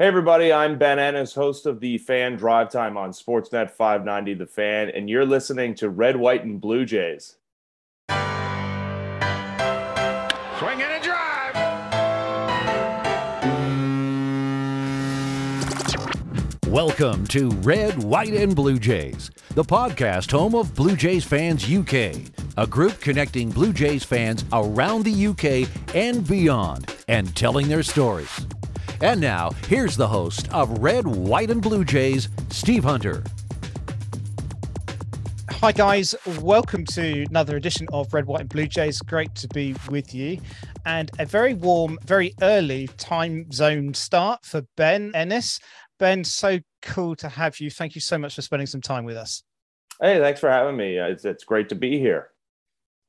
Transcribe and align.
Hey, 0.00 0.06
everybody, 0.06 0.50
I'm 0.50 0.78
Ben 0.78 0.98
Ennis, 0.98 1.34
host 1.34 1.66
of 1.66 1.78
the 1.78 1.98
Fan 1.98 2.36
Drive 2.36 2.70
Time 2.70 2.96
on 2.96 3.10
Sportsnet 3.10 3.70
590 3.70 4.32
The 4.32 4.46
Fan, 4.46 4.88
and 4.88 5.10
you're 5.10 5.26
listening 5.26 5.74
to 5.74 5.90
Red, 5.90 6.16
White, 6.16 6.42
and 6.42 6.58
Blue 6.58 6.86
Jays. 6.86 7.36
Swing 8.08 8.16
and 10.80 10.90
a 10.90 11.00
drive. 11.02 11.54
Welcome 16.66 17.26
to 17.26 17.50
Red, 17.50 18.02
White, 18.02 18.32
and 18.32 18.56
Blue 18.56 18.78
Jays, 18.78 19.30
the 19.50 19.64
podcast 19.64 20.30
home 20.30 20.54
of 20.54 20.74
Blue 20.74 20.96
Jays 20.96 21.26
Fans 21.26 21.70
UK, 21.70 22.14
a 22.56 22.66
group 22.66 22.98
connecting 23.00 23.50
Blue 23.50 23.74
Jays 23.74 24.02
fans 24.02 24.46
around 24.54 25.04
the 25.04 25.26
UK 25.26 25.68
and 25.94 26.26
beyond 26.26 26.90
and 27.06 27.36
telling 27.36 27.68
their 27.68 27.82
stories. 27.82 28.46
And 29.02 29.18
now, 29.18 29.52
here's 29.66 29.96
the 29.96 30.06
host 30.06 30.52
of 30.52 30.82
Red, 30.82 31.06
White, 31.06 31.48
and 31.48 31.62
Blue 31.62 31.86
Jays, 31.86 32.28
Steve 32.50 32.84
Hunter. 32.84 33.24
Hi, 35.52 35.72
guys. 35.72 36.14
Welcome 36.42 36.84
to 36.84 37.24
another 37.30 37.56
edition 37.56 37.86
of 37.94 38.12
Red, 38.12 38.26
White, 38.26 38.42
and 38.42 38.48
Blue 38.50 38.66
Jays. 38.66 39.00
Great 39.00 39.34
to 39.36 39.48
be 39.48 39.74
with 39.88 40.14
you. 40.14 40.38
And 40.84 41.10
a 41.18 41.24
very 41.24 41.54
warm, 41.54 41.98
very 42.04 42.34
early 42.42 42.88
time 42.98 43.50
zone 43.52 43.94
start 43.94 44.44
for 44.44 44.66
Ben 44.76 45.12
Ennis. 45.14 45.60
Ben, 45.98 46.22
so 46.22 46.58
cool 46.82 47.16
to 47.16 47.28
have 47.30 47.58
you. 47.58 47.70
Thank 47.70 47.94
you 47.94 48.02
so 48.02 48.18
much 48.18 48.34
for 48.34 48.42
spending 48.42 48.66
some 48.66 48.82
time 48.82 49.06
with 49.06 49.16
us. 49.16 49.42
Hey, 49.98 50.18
thanks 50.18 50.40
for 50.40 50.50
having 50.50 50.76
me. 50.76 50.98
Uh, 50.98 51.06
it's, 51.06 51.24
it's 51.24 51.44
great 51.44 51.70
to 51.70 51.74
be 51.74 51.98
here. 51.98 52.32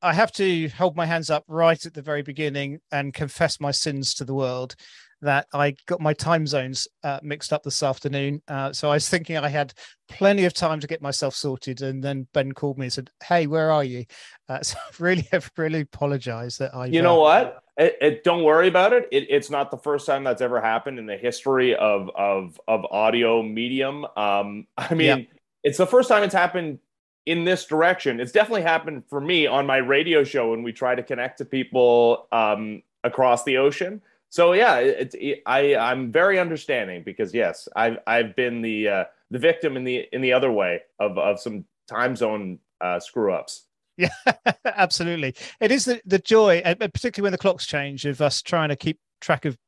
I 0.00 0.14
have 0.14 0.32
to 0.32 0.68
hold 0.70 0.96
my 0.96 1.04
hands 1.04 1.28
up 1.28 1.44
right 1.48 1.84
at 1.84 1.92
the 1.92 2.02
very 2.02 2.22
beginning 2.22 2.80
and 2.90 3.12
confess 3.12 3.60
my 3.60 3.72
sins 3.72 4.14
to 4.14 4.24
the 4.24 4.34
world 4.34 4.74
that 5.22 5.46
I 5.54 5.74
got 5.86 6.00
my 6.00 6.12
time 6.12 6.46
zones 6.46 6.88
uh, 7.04 7.20
mixed 7.22 7.52
up 7.52 7.62
this 7.62 7.82
afternoon. 7.82 8.42
Uh, 8.48 8.72
so 8.72 8.90
I 8.90 8.94
was 8.94 9.08
thinking 9.08 9.36
I 9.36 9.48
had 9.48 9.72
plenty 10.08 10.44
of 10.44 10.52
time 10.52 10.80
to 10.80 10.86
get 10.86 11.00
myself 11.00 11.34
sorted, 11.34 11.80
and 11.80 12.02
then 12.02 12.26
Ben 12.34 12.52
called 12.52 12.78
me 12.78 12.86
and 12.86 12.92
said, 12.92 13.10
"Hey, 13.24 13.46
where 13.46 13.70
are 13.70 13.84
you?" 13.84 14.04
Uh, 14.48 14.60
so 14.62 14.76
I 14.78 14.90
really 14.98 15.26
have 15.32 15.50
really 15.56 15.80
apologized 15.80 16.58
that 16.58 16.74
I. 16.74 16.86
You 16.86 17.02
know 17.02 17.20
what? 17.20 17.62
It, 17.78 17.96
it, 18.02 18.24
don't 18.24 18.42
worry 18.42 18.68
about 18.68 18.92
it. 18.92 19.08
it. 19.10 19.26
It's 19.30 19.48
not 19.48 19.70
the 19.70 19.78
first 19.78 20.04
time 20.06 20.24
that's 20.24 20.42
ever 20.42 20.60
happened 20.60 20.98
in 20.98 21.06
the 21.06 21.16
history 21.16 21.74
of 21.74 22.10
of 22.16 22.60
of 22.68 22.84
audio 22.86 23.42
medium. 23.42 24.04
Um, 24.16 24.66
I 24.76 24.94
mean, 24.94 25.06
yeah. 25.06 25.24
it's 25.62 25.78
the 25.78 25.86
first 25.86 26.08
time 26.08 26.22
it's 26.22 26.34
happened 26.34 26.80
in 27.24 27.44
this 27.44 27.64
direction. 27.66 28.18
It's 28.18 28.32
definitely 28.32 28.62
happened 28.62 29.04
for 29.08 29.20
me 29.20 29.46
on 29.46 29.64
my 29.64 29.76
radio 29.76 30.24
show 30.24 30.50
when 30.50 30.64
we 30.64 30.72
try 30.72 30.96
to 30.96 31.02
connect 31.04 31.38
to 31.38 31.44
people 31.44 32.26
um, 32.32 32.82
across 33.04 33.44
the 33.44 33.58
ocean 33.58 34.02
so 34.32 34.54
yeah, 34.54 34.78
it, 34.78 35.14
it, 35.14 35.42
I 35.44 35.76
I'm 35.76 36.10
very 36.10 36.38
understanding 36.38 37.02
because 37.04 37.34
yes, 37.34 37.68
I've 37.76 37.98
I've 38.06 38.34
been 38.34 38.62
the 38.62 38.88
uh, 38.88 39.04
the 39.30 39.38
victim 39.38 39.76
in 39.76 39.84
the 39.84 40.08
in 40.10 40.22
the 40.22 40.32
other 40.32 40.50
way 40.50 40.80
of 40.98 41.18
of 41.18 41.38
some 41.38 41.66
time 41.86 42.16
zone 42.16 42.58
uh, 42.80 42.98
screw 42.98 43.34
ups. 43.34 43.66
Yeah, 43.98 44.08
absolutely. 44.64 45.34
It 45.60 45.70
is 45.70 45.84
the 45.84 46.00
the 46.06 46.18
joy, 46.18 46.62
particularly 46.62 47.26
when 47.26 47.32
the 47.32 47.38
clocks 47.38 47.66
change, 47.66 48.06
of 48.06 48.22
us 48.22 48.40
trying 48.40 48.70
to 48.70 48.76
keep 48.76 48.98
track 49.20 49.44
of 49.44 49.58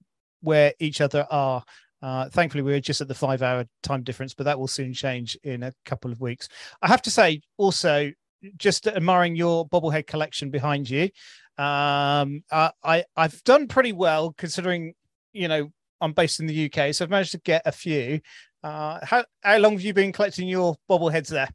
where 0.40 0.72
each 0.78 1.02
other 1.02 1.26
are. 1.30 1.62
Uh, 2.00 2.30
thankfully, 2.30 2.62
we're 2.62 2.80
just 2.80 3.02
at 3.02 3.08
the 3.08 3.14
five 3.14 3.42
hour 3.42 3.66
time 3.82 4.02
difference, 4.02 4.32
but 4.32 4.44
that 4.44 4.58
will 4.58 4.66
soon 4.66 4.94
change 4.94 5.36
in 5.44 5.62
a 5.62 5.74
couple 5.84 6.10
of 6.10 6.22
weeks. 6.22 6.48
I 6.80 6.88
have 6.88 7.02
to 7.02 7.10
say, 7.10 7.42
also, 7.58 8.12
just 8.56 8.86
admiring 8.86 9.36
your 9.36 9.68
bobblehead 9.68 10.06
collection 10.06 10.50
behind 10.50 10.88
you. 10.88 11.10
Um, 11.56 12.42
I 12.50 13.04
I've 13.16 13.42
done 13.44 13.68
pretty 13.68 13.92
well 13.92 14.34
considering 14.36 14.94
you 15.32 15.48
know 15.48 15.70
I'm 16.00 16.12
based 16.12 16.40
in 16.40 16.46
the 16.46 16.66
UK, 16.66 16.94
so 16.94 17.04
I've 17.04 17.10
managed 17.10 17.32
to 17.32 17.38
get 17.38 17.62
a 17.64 17.72
few. 17.72 18.20
Uh, 18.62 18.98
how 19.02 19.24
how 19.42 19.58
long 19.58 19.72
have 19.72 19.82
you 19.82 19.94
been 19.94 20.12
collecting 20.12 20.48
your 20.48 20.76
bobbleheads 20.90 21.28
there? 21.28 21.48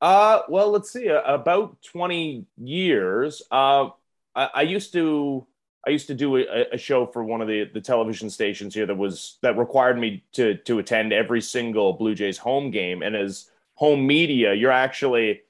Uh, 0.00 0.42
well, 0.48 0.70
let's 0.70 0.92
see, 0.92 1.08
uh, 1.08 1.22
about 1.22 1.78
20 1.92 2.44
years. 2.58 3.40
Uh, 3.50 3.88
I, 4.34 4.50
I 4.54 4.62
used 4.62 4.92
to 4.92 5.46
I 5.86 5.90
used 5.90 6.06
to 6.08 6.14
do 6.14 6.36
a, 6.36 6.66
a, 6.72 6.78
show 6.78 7.06
for 7.06 7.24
one 7.24 7.40
of 7.40 7.48
the, 7.48 7.70
the 7.72 7.80
television 7.80 8.30
stations 8.30 8.74
here 8.74 8.86
that 8.86 8.94
was 8.94 9.38
that 9.42 9.56
required 9.56 9.98
me 9.98 10.24
to 10.32 10.56
to 10.56 10.78
attend 10.78 11.12
every 11.12 11.40
single 11.40 11.94
Blue 11.94 12.14
Jays 12.14 12.36
home 12.36 12.70
game. 12.70 13.02
And 13.02 13.16
as 13.16 13.50
home 13.74 14.06
media, 14.06 14.54
you're 14.54 14.72
actually 14.72 15.42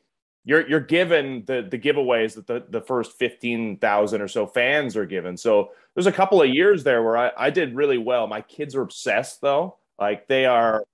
you're 0.45 0.69
you're 0.69 0.81
given 0.81 1.45
the 1.47 1.67
the 1.69 1.79
giveaways 1.79 2.35
that 2.35 2.47
the, 2.47 2.65
the 2.69 2.81
first 2.81 3.19
15,000 3.19 4.21
or 4.21 4.29
so 4.29 4.47
fans 4.47 4.97
are 4.97 5.07
given. 5.07 5.37
So 5.37 5.71
there's 5.95 6.07
a 6.07 6.13
couple 6.13 6.43
of 6.43 6.49
years 6.49 6.85
there 6.85 7.03
where 7.03 7.17
I, 7.17 7.33
I 7.37 7.51
did 7.51 7.75
really 7.75 7.99
well. 7.99 8.27
My 8.27 8.43
kids 8.43 8.75
are 8.75 8.83
obsessed 8.83 9.41
though. 9.41 9.77
Like 9.99 10.29
they 10.29 10.45
are 10.45 10.85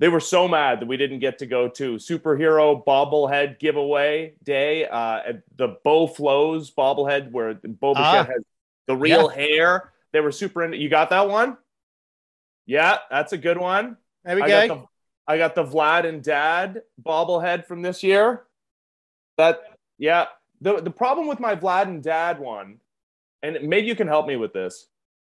they 0.00 0.08
were 0.08 0.20
so 0.20 0.48
mad 0.48 0.80
that 0.80 0.86
we 0.86 0.96
didn't 0.96 1.18
get 1.18 1.38
to 1.38 1.46
go 1.46 1.68
to 1.68 1.96
superhero 1.96 2.84
bobblehead 2.84 3.58
giveaway 3.58 4.34
day 4.42 4.86
uh, 4.86 5.20
at 5.26 5.42
the 5.56 5.76
Bo 5.84 6.06
Flows 6.06 6.70
bobblehead 6.70 7.30
where 7.30 7.54
Bo 7.54 7.94
Bichette 7.94 8.04
ah, 8.04 8.24
has 8.24 8.42
the 8.86 8.96
real 8.96 9.30
yeah. 9.30 9.36
hair. 9.36 9.92
They 10.12 10.20
were 10.20 10.32
super 10.32 10.62
into. 10.62 10.78
You 10.78 10.88
got 10.88 11.10
that 11.10 11.28
one? 11.28 11.56
Yeah, 12.66 12.98
that's 13.10 13.32
a 13.32 13.38
good 13.38 13.58
one. 13.58 13.96
There 14.24 14.36
we 14.36 14.42
I 14.42 14.48
go. 14.48 14.68
Got 14.68 14.80
the, 14.80 14.86
I 15.26 15.38
got 15.38 15.54
the 15.54 15.64
Vlad 15.64 16.06
and 16.06 16.22
Dad 16.22 16.82
bobblehead 17.02 17.66
from 17.66 17.82
this 17.82 18.02
year. 18.02 18.44
That 19.40 19.62
yeah. 19.98 20.26
The 20.60 20.82
the 20.82 20.90
problem 20.90 21.26
with 21.26 21.40
my 21.40 21.56
Vlad 21.56 21.84
and 21.84 22.02
Dad 22.02 22.38
one, 22.38 22.80
and 23.42 23.58
maybe 23.62 23.86
you 23.86 23.94
can 23.94 24.06
help 24.06 24.26
me 24.26 24.36
with 24.36 24.52
this, 24.52 24.88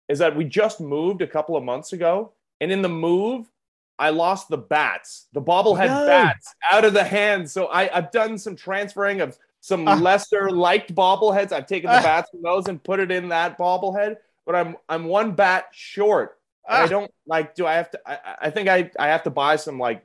is 0.10 0.20
that 0.20 0.36
we 0.36 0.44
just 0.44 0.82
moved 0.82 1.22
a 1.22 1.28
couple 1.28 1.56
of 1.56 1.64
months 1.64 1.94
ago, 1.94 2.34
and 2.60 2.70
in 2.70 2.82
the 2.82 2.90
move, 2.90 3.50
I 3.98 4.10
lost 4.10 4.50
the 4.50 4.58
bats, 4.58 5.28
the 5.32 5.42
bobblehead 5.42 5.88
no. 5.88 6.06
bats, 6.06 6.54
out 6.70 6.84
of 6.84 6.94
the 6.94 7.04
hands. 7.04 7.54
So 7.54 7.68
I, 7.68 7.96
I've 7.96 8.12
done 8.12 8.38
some 8.38 8.58
transferring 8.58 9.22
of 9.22 9.38
some 9.62 9.88
uh, 9.88 9.96
lesser 9.96 10.52
liked 10.52 10.94
bobbleheads. 10.94 11.54
I've 11.54 11.68
taken 11.68 11.90
the 11.90 11.98
uh, 11.98 12.04
bats 12.04 12.30
from 12.32 12.42
those 12.42 12.68
and 12.68 12.84
put 12.84 13.00
it 13.00 13.10
in 13.10 13.30
that 13.30 13.58
bobblehead, 13.58 14.18
but 14.46 14.56
I'm 14.56 14.76
I'm 14.90 15.06
one 15.06 15.32
bat 15.32 15.68
short. 15.72 16.40
Uh, 16.68 16.74
I 16.74 16.88
don't 16.88 17.12
like. 17.26 17.56
Do 17.56 17.66
I 17.66 17.76
have 17.76 17.90
to? 17.92 18.00
I, 18.06 18.18
I 18.42 18.50
think 18.50 18.68
I 18.68 18.92
I 19.00 19.08
have 19.08 19.24
to 19.24 19.30
buy 19.30 19.56
some 19.56 19.80
like 19.80 20.04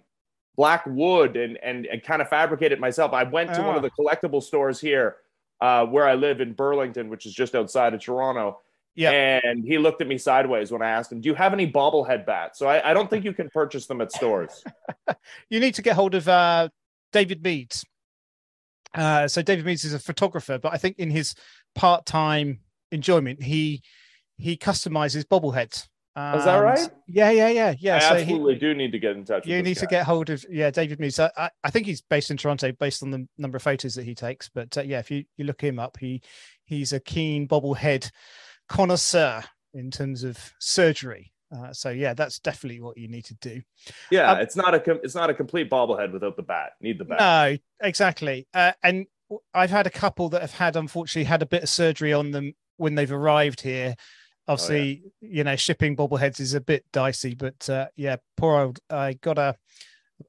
black 0.56 0.84
wood 0.87 1.37
and 1.37 1.59
and, 1.62 1.87
and 1.87 2.03
kind 2.03 2.21
of 2.21 2.28
fabricate 2.28 2.72
it 2.72 2.81
myself. 2.81 3.12
I 3.12 3.22
went 3.22 3.55
to 3.55 3.62
one 3.62 3.77
of 3.77 3.84
ah. 3.84 3.89
the 3.89 3.91
collectible 3.91 4.43
stores 4.43 4.81
here 4.81 5.17
uh, 5.61 5.87
where 5.87 6.06
I 6.06 6.15
live 6.15 6.41
in 6.41 6.53
Burlington, 6.53 7.09
which 7.09 7.27
is 7.27 7.34
just 7.34 7.55
outside 7.55 7.94
of 7.94 8.00
Toronto. 8.00 8.61
Yeah. 8.94 9.11
And 9.11 9.62
he 9.62 9.77
looked 9.77 10.00
at 10.00 10.09
me 10.09 10.17
sideways 10.17 10.72
when 10.72 10.81
I 10.81 10.89
asked 10.89 11.12
him, 11.12 11.21
Do 11.21 11.28
you 11.28 11.34
have 11.34 11.53
any 11.53 11.71
bobblehead 11.71 12.25
bats? 12.25 12.59
So 12.59 12.67
I, 12.67 12.91
I 12.91 12.94
don't 12.94 13.11
think 13.11 13.25
you 13.25 13.34
can 13.34 13.50
purchase 13.50 13.87
them 13.87 14.00
at 14.00 14.11
stores. 14.11 14.65
you 15.50 15.61
need 15.61 15.75
to 15.75 15.83
get 15.83 15.94
hold 15.94 16.15
of 16.15 16.27
uh, 16.27 16.71
David 17.12 17.43
Meads. 17.43 17.84
Uh, 18.94 19.28
so 19.28 19.43
David 19.43 19.67
Meads 19.67 19.84
is 19.84 19.93
a 19.93 19.99
photographer, 19.99 20.59
but 20.59 20.73
I 20.73 20.78
think 20.78 20.99
in 20.99 21.11
his 21.11 21.34
part-time 21.75 22.61
enjoyment, 22.91 23.43
he 23.43 23.83
he 24.38 24.56
customizes 24.56 25.25
bobbleheads. 25.25 25.88
Is 26.16 26.47
that 26.47 26.56
right? 26.56 26.88
Yeah, 27.06 27.31
yeah, 27.31 27.49
yeah, 27.49 27.75
yeah. 27.78 27.97
I 27.97 27.99
so 27.99 28.15
absolutely 28.15 28.54
he, 28.54 28.60
do 28.60 28.75
need 28.75 28.93
to 28.93 28.99
get 28.99 29.16
in 29.16 29.25
touch. 29.27 29.44
With 29.44 29.54
you 29.54 29.62
need 29.62 29.75
guy. 29.75 29.81
to 29.81 29.87
get 29.87 30.06
hold 30.06 30.31
of 30.31 30.47
yeah, 30.49 30.71
David 30.71 30.99
Muse. 30.99 31.19
I, 31.21 31.50
I, 31.62 31.71
think 31.71 31.84
he's 31.84 32.00
based 32.00 32.31
in 32.31 32.38
Toronto, 32.38 32.72
based 32.72 33.03
on 33.03 33.10
the 33.10 33.28
number 33.37 33.56
of 33.56 33.62
photos 33.62 33.97
that 33.97 34.04
he 34.04 34.15
takes. 34.15 34.49
But 34.49 34.78
uh, 34.78 34.81
yeah, 34.81 34.99
if 34.99 35.10
you, 35.10 35.25
you 35.37 35.44
look 35.44 35.60
him 35.60 35.78
up, 35.78 35.99
he 35.99 36.22
he's 36.65 36.94
a 36.94 37.00
keen 37.00 37.47
bobblehead 37.47 38.10
connoisseur 38.66 39.44
in 39.75 39.91
terms 39.91 40.25
of 40.25 40.38
surgery. 40.59 41.32
Uh, 41.55 41.75
so 41.75 41.91
yeah, 41.91 42.15
that's 42.15 42.38
definitely 42.38 42.81
what 42.81 42.97
you 42.97 43.09
need 43.09 43.26
to 43.26 43.34
do. 43.34 43.60
Yeah, 44.10 44.32
um, 44.32 44.41
it's 44.41 44.56
not 44.56 44.75
a 44.75 44.81
com- 44.81 45.00
it's 45.03 45.15
not 45.15 45.28
a 45.28 45.34
complete 45.34 45.69
bobblehead 45.69 46.12
without 46.12 46.37
the 46.37 46.43
bat. 46.43 46.71
Need 46.81 46.99
the 46.99 47.05
bat. 47.05 47.21
No, 47.21 47.87
exactly. 47.87 48.49
Uh, 48.55 48.72
and 48.82 49.05
I've 49.53 49.71
had 49.71 49.87
a 49.87 49.91
couple 49.91 50.31
that 50.31 50.41
have 50.41 50.55
had 50.55 50.76
unfortunately 50.76 51.25
had 51.25 51.43
a 51.43 51.47
bit 51.47 51.62
of 51.62 51.69
surgery 51.69 52.15
on 52.15 52.31
them 52.31 52.55
when 52.78 52.94
they've 52.94 53.12
arrived 53.12 53.60
here 53.60 53.97
obviously 54.49 55.03
oh, 55.05 55.11
yeah. 55.21 55.29
you 55.39 55.45
know 55.45 55.57
shipping 55.57 55.97
bobbleheads 55.97 56.41
is 56.41 56.55
a 56.55 56.61
bit 56.61 56.84
dicey 56.93 57.34
but 57.34 57.69
uh, 57.69 57.87
yeah 57.97 58.17
poor 58.37 58.61
old 58.61 58.79
i 58.91 59.12
got 59.15 59.38
a, 59.38 59.56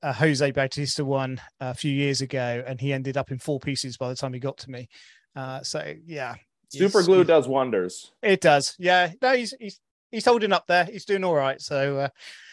a 0.02 0.14
jose 0.14 0.52
bautista 0.52 1.06
one 1.06 1.40
a 1.60 1.74
few 1.74 1.92
years 1.92 2.22
ago 2.22 2.64
and 2.66 2.82
he 2.82 2.94
ended 2.94 3.18
up 3.18 3.32
in 3.32 3.40
four 3.40 3.60
pieces 3.60 3.98
by 3.98 4.10
the 4.10 4.16
time 4.16 4.34
he 4.34 4.40
got 4.40 4.58
to 4.58 4.72
me. 4.72 4.90
Uh, 5.36 5.62
so 5.62 5.94
yeah. 6.06 6.36
Super 6.70 7.04
glue 7.04 7.24
does 7.24 7.48
wonders. 7.48 8.12
It 8.22 8.42
does. 8.42 8.76
Yeah. 8.78 9.12
No 9.22 9.34
he's 9.34 9.54
he's 9.60 9.80
he's 10.12 10.26
holding 10.26 10.52
up 10.52 10.66
there. 10.68 10.86
He's 10.86 11.06
doing 11.06 11.24
all 11.24 11.36
right. 11.36 11.62
So 11.62 12.00
uh, 12.00 12.10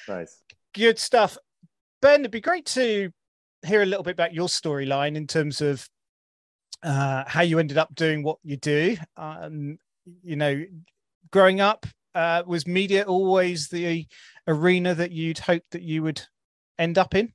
nice. 0.09 0.43
good 0.73 0.99
stuff. 0.99 1.37
Ben 2.01 2.21
it'd 2.21 2.31
be 2.31 2.41
great 2.41 2.67
to 2.67 3.11
hear 3.67 3.83
a 3.83 3.87
little 3.87 4.05
bit 4.05 4.13
about 4.13 4.35
your 4.35 4.49
storyline 4.49 5.17
in 5.17 5.27
terms 5.27 5.61
of 5.61 5.89
uh, 6.83 7.25
how 7.27 7.41
you 7.41 7.59
ended 7.59 7.79
up 7.79 7.95
doing 7.95 8.23
what 8.23 8.39
you 8.45 8.57
do. 8.57 8.97
Um, 9.17 9.79
you 10.23 10.37
know 10.37 10.65
growing 11.35 11.61
up, 11.61 11.85
uh, 12.15 12.45
was 12.47 12.65
media 12.65 13.03
always 13.03 13.67
the 13.67 14.07
arena 14.47 14.95
that 14.95 15.11
you'd 15.11 15.41
hoped 15.41 15.73
that 15.73 15.83
you 15.83 16.01
would 16.01 16.23
end 16.79 16.97
up 16.97 17.13
in? 17.13 17.33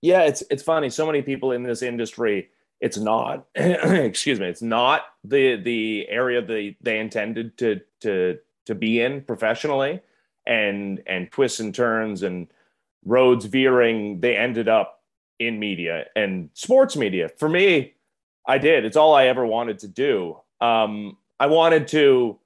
Yeah, 0.00 0.22
it's 0.22 0.42
it's 0.50 0.62
funny. 0.62 0.88
So 0.88 1.04
many 1.04 1.20
people 1.20 1.52
in 1.52 1.62
this 1.62 1.82
industry, 1.82 2.48
it's 2.80 2.96
not. 2.96 3.46
excuse 3.54 4.40
me, 4.40 4.46
it's 4.46 4.62
not 4.62 5.02
the 5.24 5.56
the 5.56 6.08
area 6.08 6.40
they 6.40 6.78
they 6.80 6.98
intended 6.98 7.58
to 7.58 7.80
to 8.00 8.38
to 8.64 8.74
be 8.74 9.02
in 9.02 9.20
professionally. 9.22 10.00
and 10.46 11.02
and 11.06 11.30
twists 11.30 11.60
and 11.60 11.74
turns 11.74 12.22
and 12.22 12.48
roads 13.04 13.44
veering, 13.44 14.20
they 14.20 14.36
ended 14.36 14.68
up 14.68 15.02
in 15.38 15.58
media 15.58 16.06
and 16.16 16.48
sports 16.54 16.96
media. 16.96 17.28
For 17.38 17.48
me, 17.48 17.94
I 18.46 18.58
did. 18.58 18.84
It's 18.84 18.96
all 18.96 19.14
I 19.14 19.26
ever 19.26 19.46
wanted 19.46 19.78
to 19.80 19.88
do. 19.88 20.38
Um, 20.60 21.18
I 21.38 21.46
wanted 21.46 21.86
to, 21.88 22.38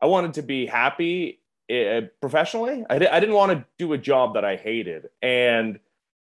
I 0.00 0.06
wanted 0.06 0.34
to 0.34 0.42
be 0.42 0.66
happy 0.66 1.40
uh, 1.70 2.02
professionally. 2.20 2.84
I, 2.88 2.98
di- 2.98 3.08
I 3.08 3.20
didn't 3.20 3.34
want 3.34 3.52
to 3.52 3.64
do 3.78 3.92
a 3.92 3.98
job 3.98 4.34
that 4.34 4.44
I 4.44 4.56
hated. 4.56 5.08
And 5.22 5.78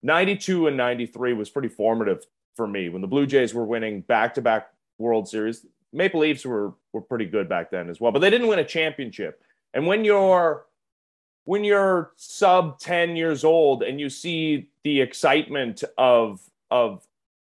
92 0.04 0.68
and 0.68 0.78
93 0.78 1.34
was 1.34 1.50
pretty 1.50 1.70
formative 1.70 2.26
for 2.56 2.68
me 2.68 2.90
when 2.90 3.02
the 3.02 3.08
Blue 3.08 3.26
Jays 3.26 3.54
were 3.54 3.66
winning 3.66 4.02
back 4.02 4.34
to 4.36 4.42
back 4.42 4.72
World 4.98 5.28
Series. 5.28 5.66
Maple 5.94 6.22
Leafs 6.22 6.46
were 6.46 6.74
were 6.94 7.02
pretty 7.02 7.26
good 7.26 7.48
back 7.48 7.72
then 7.72 7.90
as 7.90 8.00
well, 8.00 8.12
but 8.12 8.20
they 8.20 8.30
didn't 8.30 8.48
win 8.48 8.60
a 8.60 8.66
championship. 8.66 9.42
And 9.74 9.88
when 9.88 10.04
you're 10.04 10.66
when 11.46 11.64
you're 11.64 12.12
sub 12.18 12.80
10 12.80 13.16
years 13.16 13.44
old 13.44 13.84
and 13.84 14.00
you 14.00 14.10
see 14.10 14.70
the 14.84 15.02
excitement 15.02 15.84
of 15.98 16.42
of 16.70 17.06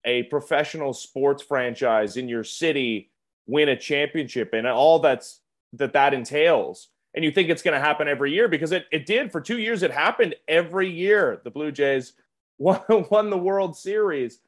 a 0.05 0.23
professional 0.23 0.93
sports 0.93 1.43
franchise 1.43 2.17
in 2.17 2.27
your 2.27 2.43
city 2.43 3.09
win 3.45 3.69
a 3.69 3.77
championship 3.77 4.53
and 4.53 4.67
all 4.67 4.99
that's 4.99 5.41
that 5.73 5.93
that 5.93 6.13
entails. 6.13 6.89
And 7.15 7.23
you 7.23 7.31
think 7.31 7.49
it's 7.49 7.61
going 7.61 7.79
to 7.79 7.85
happen 7.85 8.07
every 8.07 8.31
year 8.31 8.47
because 8.47 8.71
it, 8.71 8.85
it 8.91 9.05
did 9.05 9.31
for 9.31 9.39
two 9.39 9.59
years. 9.59 9.83
It 9.83 9.91
happened 9.91 10.35
every 10.47 10.89
year. 10.89 11.41
The 11.43 11.51
blue 11.51 11.71
jays 11.71 12.13
won, 12.57 12.81
won 13.09 13.29
the 13.29 13.37
world 13.37 13.75
series. 13.75 14.39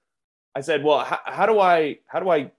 I 0.55 0.61
said 0.61 0.83
well 0.83 0.99
how, 0.99 1.19
how 1.25 1.45
do 1.45 1.59
i 1.59 1.99
how 2.07 2.21
do 2.21 2.29
i 2.29 2.49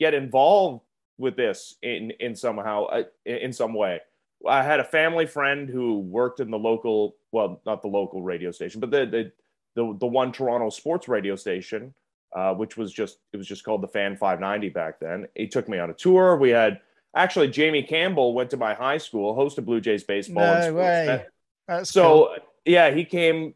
get 0.00 0.14
involved 0.14 0.82
with 1.16 1.36
this 1.36 1.76
in 1.82 2.10
in 2.18 2.34
somehow 2.34 2.86
uh, 2.86 3.02
in 3.24 3.52
some 3.52 3.74
way? 3.74 4.00
I 4.48 4.62
had 4.62 4.80
a 4.80 4.84
family 4.84 5.26
friend 5.26 5.68
who 5.68 6.00
worked 6.00 6.40
in 6.40 6.50
the 6.50 6.58
local, 6.58 7.16
well, 7.30 7.60
not 7.66 7.82
the 7.82 7.88
local 7.88 8.22
radio 8.22 8.50
station, 8.50 8.80
but 8.80 8.90
the 8.90 9.06
the 9.06 9.32
the, 9.76 9.96
the 10.00 10.06
one 10.06 10.32
Toronto 10.32 10.70
sports 10.70 11.06
radio 11.06 11.36
station, 11.36 11.94
uh, 12.34 12.54
which 12.54 12.76
was 12.76 12.92
just 12.92 13.18
it 13.32 13.36
was 13.36 13.46
just 13.46 13.64
called 13.64 13.82
the 13.82 13.88
Fan 13.88 14.16
590 14.16 14.70
back 14.70 14.98
then. 14.98 15.28
He 15.36 15.46
took 15.46 15.68
me 15.68 15.78
on 15.78 15.90
a 15.90 15.94
tour. 15.94 16.36
We 16.36 16.50
had 16.50 16.80
actually 17.14 17.48
Jamie 17.48 17.82
Campbell 17.82 18.34
went 18.34 18.50
to 18.50 18.56
my 18.56 18.74
high 18.74 18.98
school, 18.98 19.34
hosted 19.36 19.64
Blue 19.64 19.80
Jays 19.80 20.04
baseball. 20.04 20.60
No 20.60 20.74
way. 20.74 21.24
That's 21.66 21.90
so 21.90 22.02
cool. 22.02 22.36
yeah, 22.64 22.90
he 22.90 23.04
came 23.04 23.54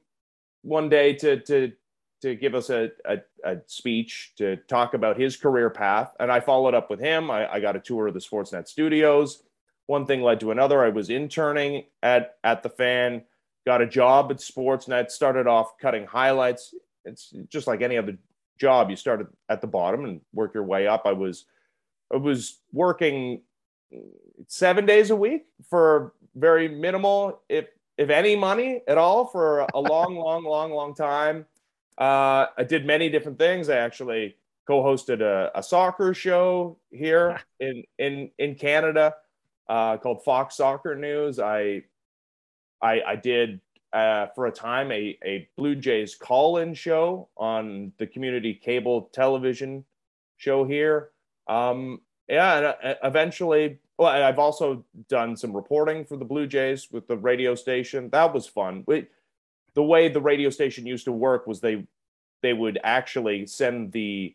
one 0.63 0.89
day 0.89 1.15
to 1.15 1.41
to 1.41 1.73
to 2.23 2.35
give 2.35 2.55
us 2.55 2.71
a, 2.71 2.91
a, 3.05 3.19
a, 3.45 3.57
speech 3.67 4.33
to 4.39 4.57
talk 4.57 4.95
about 4.95 5.21
his 5.21 5.37
career 5.37 5.69
path, 5.69 6.13
and 6.19 6.33
I 6.33 6.41
followed 6.41 6.73
up 6.73 6.89
with 6.89 6.99
him. 6.99 7.31
I, 7.31 7.53
I 7.53 7.61
got 7.61 7.77
a 7.77 7.81
tour 7.81 8.07
of 8.07 8.15
the 8.15 8.21
Sportsnet 8.21 8.67
studios 8.67 9.43
one 9.87 10.07
thing 10.07 10.23
led 10.23 10.41
to 10.41 10.51
another. 10.51 10.85
I 10.85 10.89
was 10.89 11.11
interning 11.11 11.85
at 12.03 12.37
at 12.43 12.63
the 12.63 12.69
fan, 12.69 13.23
got 13.67 13.83
a 13.83 13.87
job 13.87 14.31
at 14.31 14.39
Sportsnet, 14.39 15.11
started 15.11 15.47
off 15.47 15.79
cutting 15.79 16.07
highlights. 16.07 16.75
It's 17.05 17.33
just 17.49 17.67
like 17.67 17.83
any 17.83 17.99
other 17.99 18.17
job. 18.59 18.91
You 18.91 18.97
start 18.97 19.27
at 19.49 19.61
the 19.61 19.67
bottom 19.67 20.05
and 20.05 20.21
work 20.33 20.55
your 20.55 20.65
way 20.65 20.87
up. 20.87 21.03
I 21.05 21.13
was 21.13 21.45
was 22.21 22.61
working 22.73 23.43
seven 24.49 24.87
days 24.87 25.11
a 25.11 25.17
week 25.17 25.47
for 25.69 26.15
very 26.35 26.69
minimal, 26.69 27.41
if 27.49 27.67
if 27.97 28.11
any 28.11 28.35
money 28.35 28.83
at 28.89 28.99
all, 28.99 29.27
for 29.27 29.61
a 29.61 29.81
long, 29.81 30.17
long, 30.17 30.45
long, 30.45 30.73
long 30.73 30.95
time. 30.95 31.47
Uh, 31.97 32.47
I 32.59 32.65
did 32.65 32.85
many 32.87 33.09
different 33.09 33.39
things. 33.39 33.69
I 33.69 33.77
actually 33.77 34.37
co-hosted 34.67 35.21
a, 35.21 35.51
a 35.55 35.63
soccer 35.63 36.13
show 36.15 36.79
here 36.91 37.41
in 37.61 37.85
in 37.99 38.31
in 38.39 38.55
Canada 38.57 39.15
uh, 39.69 39.97
called 39.99 40.25
Fox 40.25 40.57
Soccer 40.57 40.95
News. 40.95 41.39
I 41.39 41.85
I, 42.83 43.01
I 43.07 43.17
did 43.17 43.61
uh, 43.93 44.27
for 44.35 44.47
a 44.47 44.51
time 44.51 44.91
a, 44.91 45.17
a 45.25 45.49
Blue 45.57 45.77
Jays 45.77 46.17
call-in 46.17 46.75
show 46.75 47.29
on 47.37 47.93
the 47.99 48.07
community 48.07 48.53
cable 48.53 49.09
television 49.13 49.85
show 50.37 50.65
here. 50.65 51.11
Um, 51.47 52.01
yeah, 52.29 52.57
and 52.57 52.67
uh, 52.67 52.95
eventually, 53.03 53.79
well, 53.99 54.09
I've 54.09 54.39
also 54.39 54.85
done 55.09 55.37
some 55.37 55.55
reporting 55.55 56.05
for 56.05 56.17
the 56.17 56.25
Blue 56.25 56.47
Jays 56.47 56.91
with 56.91 57.07
the 57.07 57.17
radio 57.17 57.55
station. 57.55 58.09
That 58.11 58.33
was 58.33 58.47
fun. 58.47 58.85
We, 58.87 59.07
the 59.75 59.83
way 59.83 60.09
the 60.09 60.21
radio 60.21 60.51
station 60.51 60.87
used 60.87 61.05
to 61.05 61.13
work 61.13 61.47
was 61.47 61.61
they 61.61 61.87
they 62.43 62.53
would 62.53 62.79
actually 62.85 63.47
send 63.47 63.93
the 63.93 64.35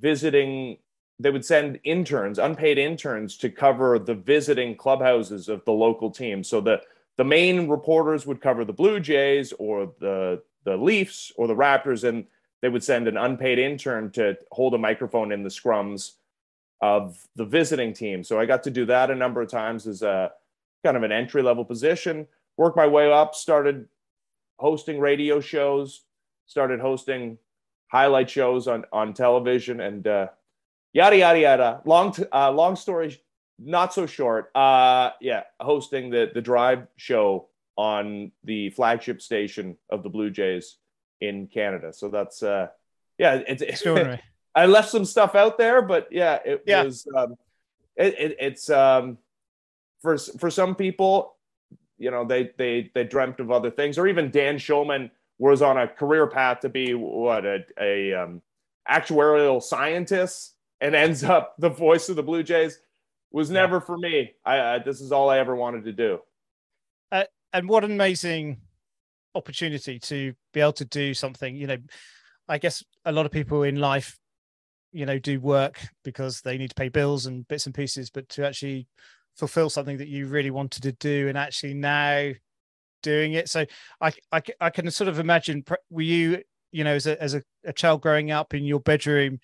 visiting 0.00 0.78
they 1.18 1.30
would 1.30 1.44
send 1.44 1.78
interns, 1.84 2.38
unpaid 2.38 2.78
interns, 2.78 3.36
to 3.36 3.50
cover 3.50 3.98
the 3.98 4.14
visiting 4.14 4.74
clubhouses 4.74 5.50
of 5.50 5.62
the 5.66 5.72
local 5.72 6.10
team. 6.10 6.42
So 6.42 6.60
the 6.60 6.80
the 7.16 7.24
main 7.24 7.68
reporters 7.68 8.26
would 8.26 8.40
cover 8.40 8.64
the 8.64 8.72
Blue 8.72 9.00
Jays 9.00 9.52
or 9.58 9.92
the 9.98 10.42
the 10.64 10.76
Leafs 10.76 11.32
or 11.36 11.46
the 11.46 11.56
Raptors, 11.56 12.04
and 12.08 12.26
they 12.60 12.68
would 12.68 12.84
send 12.84 13.08
an 13.08 13.16
unpaid 13.16 13.58
intern 13.58 14.10
to 14.12 14.36
hold 14.50 14.74
a 14.74 14.78
microphone 14.78 15.32
in 15.32 15.42
the 15.42 15.48
scrums 15.48 16.12
of 16.80 17.18
the 17.36 17.44
visiting 17.44 17.92
team. 17.92 18.24
So 18.24 18.40
I 18.40 18.46
got 18.46 18.62
to 18.64 18.70
do 18.70 18.86
that 18.86 19.10
a 19.10 19.14
number 19.14 19.42
of 19.42 19.50
times 19.50 19.86
as 19.86 20.02
a 20.02 20.32
kind 20.84 20.96
of 20.96 21.02
an 21.02 21.12
entry 21.12 21.42
level 21.42 21.64
position. 21.64 22.26
Worked 22.56 22.76
my 22.76 22.86
way 22.86 23.10
up, 23.10 23.34
started 23.34 23.86
hosting 24.58 24.98
radio 25.00 25.40
shows, 25.40 26.02
started 26.46 26.80
hosting 26.80 27.38
highlight 27.88 28.30
shows 28.30 28.68
on 28.68 28.84
on 28.92 29.14
television, 29.14 29.80
and 29.80 30.06
uh, 30.06 30.28
yada 30.92 31.16
yada 31.16 31.38
yada. 31.38 31.82
Long 31.84 32.12
t- 32.12 32.24
uh, 32.32 32.50
long 32.50 32.76
story, 32.76 33.20
not 33.58 33.92
so 33.94 34.06
short. 34.06 34.54
Uh, 34.54 35.10
yeah, 35.20 35.44
hosting 35.60 36.10
the 36.10 36.30
the 36.32 36.42
drive 36.42 36.86
show 36.96 37.48
on 37.76 38.32
the 38.44 38.70
flagship 38.70 39.22
station 39.22 39.76
of 39.90 40.02
the 40.02 40.10
Blue 40.10 40.30
Jays 40.30 40.76
in 41.20 41.46
Canada. 41.46 41.92
So 41.92 42.08
that's 42.08 42.42
uh, 42.42 42.68
yeah, 43.18 43.42
it's. 43.46 43.62
it's 43.62 43.82
I 44.54 44.66
left 44.66 44.90
some 44.90 45.04
stuff 45.04 45.34
out 45.34 45.58
there, 45.58 45.82
but 45.82 46.08
yeah, 46.10 46.38
it 46.44 46.62
yeah. 46.66 46.82
was. 46.82 47.06
Um, 47.16 47.36
it, 47.96 48.14
it, 48.18 48.36
it's 48.40 48.70
um, 48.70 49.18
for 50.02 50.16
for 50.16 50.50
some 50.50 50.74
people, 50.74 51.36
you 51.98 52.10
know, 52.10 52.24
they 52.24 52.50
they 52.56 52.90
they 52.94 53.04
dreamt 53.04 53.40
of 53.40 53.50
other 53.50 53.70
things, 53.70 53.98
or 53.98 54.06
even 54.06 54.30
Dan 54.30 54.56
Shulman 54.56 55.10
was 55.38 55.62
on 55.62 55.78
a 55.78 55.88
career 55.88 56.26
path 56.26 56.60
to 56.60 56.68
be 56.68 56.94
what 56.94 57.46
a, 57.46 57.64
a 57.80 58.12
um, 58.12 58.42
actuarial 58.88 59.62
scientist 59.62 60.54
and 60.80 60.94
ends 60.94 61.24
up 61.24 61.54
the 61.58 61.68
voice 61.68 62.08
of 62.08 62.16
the 62.16 62.22
Blue 62.22 62.42
Jays 62.42 62.78
was 63.30 63.50
never 63.50 63.76
yeah. 63.76 63.80
for 63.80 63.98
me. 63.98 64.32
I, 64.44 64.60
I, 64.60 64.78
this 64.78 65.00
is 65.00 65.12
all 65.12 65.30
I 65.30 65.38
ever 65.38 65.56
wanted 65.56 65.84
to 65.84 65.92
do. 65.92 66.18
Uh, 67.12 67.24
and 67.52 67.68
what 67.68 67.84
an 67.84 67.92
amazing 67.92 68.60
opportunity 69.34 69.98
to 69.98 70.34
be 70.52 70.60
able 70.60 70.72
to 70.74 70.84
do 70.84 71.14
something. 71.14 71.56
You 71.56 71.66
know, 71.68 71.78
I 72.48 72.58
guess 72.58 72.84
a 73.04 73.12
lot 73.12 73.26
of 73.26 73.32
people 73.32 73.62
in 73.62 73.76
life, 73.76 74.18
you 74.92 75.06
know, 75.06 75.18
do 75.18 75.40
work 75.40 75.80
because 76.04 76.40
they 76.40 76.58
need 76.58 76.68
to 76.68 76.74
pay 76.74 76.88
bills 76.88 77.26
and 77.26 77.46
bits 77.48 77.66
and 77.66 77.74
pieces, 77.74 78.10
but 78.10 78.28
to 78.30 78.46
actually 78.46 78.86
fulfill 79.36 79.70
something 79.70 79.98
that 79.98 80.08
you 80.08 80.26
really 80.26 80.50
wanted 80.50 80.82
to 80.82 80.92
do 80.92 81.28
and 81.28 81.38
actually 81.38 81.74
now 81.74 82.30
doing 83.02 83.32
it. 83.32 83.48
So 83.48 83.64
I, 84.00 84.12
I, 84.32 84.42
I 84.60 84.70
can 84.70 84.90
sort 84.90 85.08
of 85.08 85.18
imagine, 85.18 85.64
were 85.90 86.02
you, 86.02 86.42
you 86.72 86.84
know, 86.84 86.94
as 86.94 87.06
a, 87.06 87.20
as 87.22 87.34
a, 87.34 87.42
a 87.64 87.72
child 87.72 88.02
growing 88.02 88.30
up 88.30 88.54
in 88.54 88.64
your 88.64 88.80
bedroom, 88.80 89.40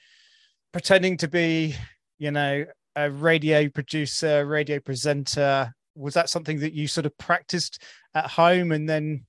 pretending 0.72 1.16
to 1.18 1.28
be, 1.28 1.74
you 2.18 2.30
know, 2.30 2.66
a 2.94 3.10
radio 3.10 3.68
producer, 3.68 4.46
radio 4.46 4.80
presenter. 4.80 5.72
Was 5.94 6.14
that 6.14 6.28
something 6.28 6.60
that 6.60 6.72
you 6.72 6.88
sort 6.88 7.06
of 7.06 7.16
practiced 7.18 7.82
at 8.14 8.30
home 8.30 8.72
and 8.72 8.88
then 8.88 9.24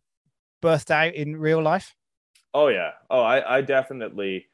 birthed 0.61 0.91
out 0.91 1.13
in 1.13 1.37
real 1.37 1.61
life? 1.61 1.95
Oh 2.53 2.67
yeah. 2.69 2.91
Oh, 3.09 3.21
I, 3.21 3.57
I 3.57 3.61
definitely 3.61 4.47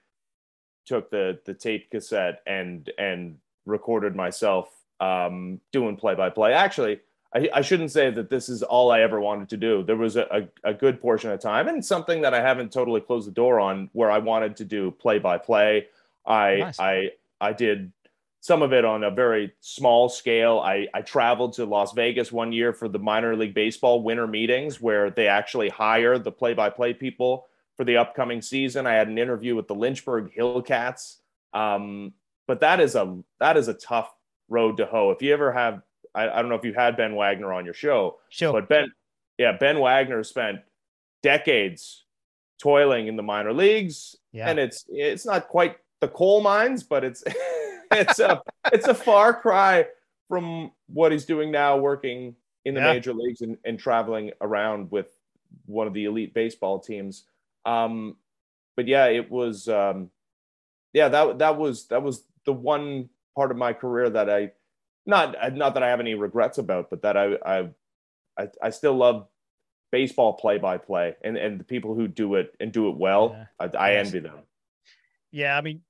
took 0.86 1.10
the 1.10 1.40
the 1.46 1.54
tape 1.54 1.90
cassette 1.92 2.42
and 2.46 2.92
and 2.98 3.38
recorded 3.66 4.16
myself 4.16 4.70
um, 5.00 5.60
doing 5.72 5.96
play 5.96 6.16
by 6.16 6.30
play. 6.30 6.54
Actually, 6.54 7.00
I, 7.34 7.50
I, 7.54 7.62
shouldn't 7.62 7.92
say 7.92 8.10
that 8.12 8.30
this 8.30 8.48
is 8.48 8.64
all 8.64 8.92
I 8.92 9.02
ever 9.02 9.20
wanted 9.20 9.50
to 9.50 9.58
do. 9.58 9.84
There 9.84 9.96
was 9.96 10.16
a, 10.16 10.48
a, 10.64 10.70
a, 10.70 10.74
good 10.74 11.02
portion 11.02 11.32
of 11.32 11.40
time 11.40 11.68
and 11.68 11.84
something 11.84 12.22
that 12.22 12.34
I 12.34 12.42
haven't 12.42 12.72
totally 12.72 13.02
closed 13.02 13.28
the 13.28 13.32
door 13.32 13.60
on 13.60 13.90
where 13.94 14.12
I 14.12 14.20
wanted 14.20 14.56
to 14.58 14.66
do 14.66 14.92
play 14.92 15.20
by 15.20 15.38
play. 15.38 15.88
I 16.26 16.58
nice. 16.58 16.80
I 16.80 17.12
I 17.42 17.54
did 17.54 17.92
some 18.40 18.62
of 18.62 18.74
it 18.74 18.84
on 18.86 19.06
a 19.06 19.12
very 19.12 19.54
small 19.62 20.10
scale. 20.10 20.60
I, 20.60 20.88
I 20.94 21.02
traveled 21.02 21.54
to 21.54 21.66
Las 21.66 21.94
Vegas 21.94 22.32
one 22.32 22.52
year 22.52 22.74
for 22.74 22.90
the 22.90 23.00
minor 23.00 23.36
league 23.38 23.54
baseball 23.54 24.04
winter 24.04 24.28
meetings 24.28 24.82
where 24.82 25.10
they 25.10 25.28
actually 25.28 25.70
hire 25.70 26.20
the 26.20 26.32
play 26.32 26.54
by 26.54 26.70
play 26.70 26.94
people 26.94 27.48
for 27.84 27.88
the 27.88 27.98
upcoming 27.98 28.42
season. 28.42 28.88
I 28.88 28.94
had 28.94 29.10
an 29.10 29.18
interview 29.18 29.56
with 29.58 29.68
the 29.68 29.76
Lynchburg 29.76 30.32
Hillcats. 30.34 31.18
Um, 31.54 32.14
but 32.48 32.62
that 32.62 32.80
is 32.80 32.96
a 32.96 33.18
that 33.40 33.58
is 33.58 33.68
a 33.68 33.74
tough 33.74 34.10
road 34.48 34.78
to 34.78 34.86
hoe. 34.86 35.12
If 35.12 35.22
you 35.22 35.34
ever 35.34 35.52
have, 35.52 35.82
I, 36.16 36.30
I 36.30 36.42
don't 36.42 36.48
know 36.48 36.56
if 36.56 36.64
you 36.64 36.74
had 36.74 36.96
Ben 36.96 37.14
Wagner 37.16 37.52
on 37.52 37.66
your 37.66 37.74
show, 37.74 38.20
sure. 38.30 38.54
but 38.54 38.70
Ben, 38.70 38.92
yeah, 39.38 39.58
Ben 39.58 39.80
Wagner 39.80 40.24
spent 40.24 40.60
decades 41.22 42.06
toiling 42.62 43.08
in 43.08 43.18
the 43.18 43.24
minor 43.24 43.54
leagues, 43.54 44.16
yeah. 44.32 44.50
and 44.50 44.58
it's 44.60 44.86
it's 44.88 45.26
not 45.26 45.48
quite 45.50 45.76
the 46.00 46.08
coal 46.08 46.42
mines, 46.42 46.84
but 46.84 47.04
it's 47.04 47.24
it's 47.92 48.20
a 48.20 48.42
it's 48.72 48.88
a 48.88 48.94
far 48.96 49.34
cry 49.34 49.88
from 50.30 50.72
what 50.88 51.12
he's 51.12 51.26
doing 51.26 51.52
now, 51.52 51.78
working 51.78 52.36
in 52.66 52.76
the 52.76 52.80
Yeah. 52.82 52.94
major 52.94 53.14
leagues 53.14 53.42
and, 53.42 53.58
and 53.66 53.78
traveling 53.78 54.32
around 54.40 54.90
with 54.90 55.08
one 55.66 55.88
of 55.88 55.94
the 55.94 56.06
elite 56.06 56.34
baseball 56.34 56.80
teams. 56.80 57.26
Um, 57.66 58.18
but 58.76 58.88
yeah, 58.88 59.06
it 59.06 59.30
was 59.30 59.68
um, 59.68 60.10
yeah 60.94 61.10
that 61.10 61.40
that 61.40 61.58
was 61.58 61.88
that 61.88 62.04
was 62.04 62.26
the 62.46 62.54
one 62.54 63.10
part 63.36 63.52
of 63.52 63.58
my 63.58 63.74
career 63.74 64.10
that 64.10 64.30
I 64.30 64.52
not 65.06 65.36
not 65.56 65.74
that 65.74 65.84
I 65.84 65.90
have 65.90 66.00
any 66.00 66.16
regrets 66.16 66.58
about, 66.58 66.90
but 66.90 67.02
that 67.02 67.18
I 67.18 67.36
I 67.46 67.70
I, 68.38 68.48
I 68.62 68.70
still 68.70 68.96
love 68.96 69.28
baseball 69.92 70.34
play 70.34 70.58
by 70.58 70.78
play 70.78 71.16
and 71.24 71.38
and 71.38 71.60
the 71.60 71.64
people 71.64 71.94
who 71.94 72.08
do 72.08 72.36
it 72.36 72.56
and 72.60 72.72
do 72.72 72.90
it 72.90 72.98
well. 72.98 73.48
I, 73.60 73.66
I 73.66 73.92
Yes. 73.94 74.08
envy 74.08 74.20
them. 74.20 74.40
Yeah, 75.32 75.58
I 75.58 75.62
mean, 75.62 75.82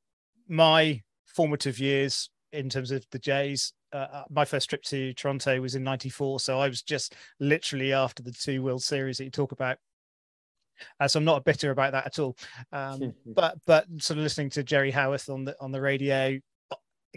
my 0.47 1.01
formative 1.25 1.79
years 1.79 2.29
in 2.51 2.69
terms 2.69 2.91
of 2.91 3.05
the 3.11 3.19
Jays, 3.19 3.73
uh, 3.91 4.07
uh, 4.11 4.23
my 4.29 4.45
first 4.45 4.69
trip 4.69 4.83
to 4.83 5.13
Toronto 5.13 5.59
was 5.61 5.75
in 5.75 5.83
'94, 5.83 6.39
so 6.39 6.59
I 6.59 6.67
was 6.67 6.81
just 6.81 7.15
literally 7.39 7.93
after 7.93 8.21
the 8.23 8.31
two 8.31 8.61
World 8.61 8.83
Series 8.83 9.17
that 9.17 9.25
you 9.25 9.31
talk 9.31 9.51
about. 9.51 9.77
Uh, 10.99 11.07
so 11.07 11.19
I'm 11.19 11.25
not 11.25 11.43
bitter 11.43 11.71
about 11.71 11.93
that 11.93 12.05
at 12.05 12.19
all. 12.19 12.37
Um, 12.71 13.13
but 13.25 13.57
but 13.65 13.85
sort 13.99 14.17
of 14.17 14.23
listening 14.23 14.49
to 14.51 14.63
Jerry 14.63 14.91
Howarth 14.91 15.29
on 15.29 15.45
the 15.45 15.55
on 15.59 15.71
the 15.71 15.81
radio, 15.81 16.39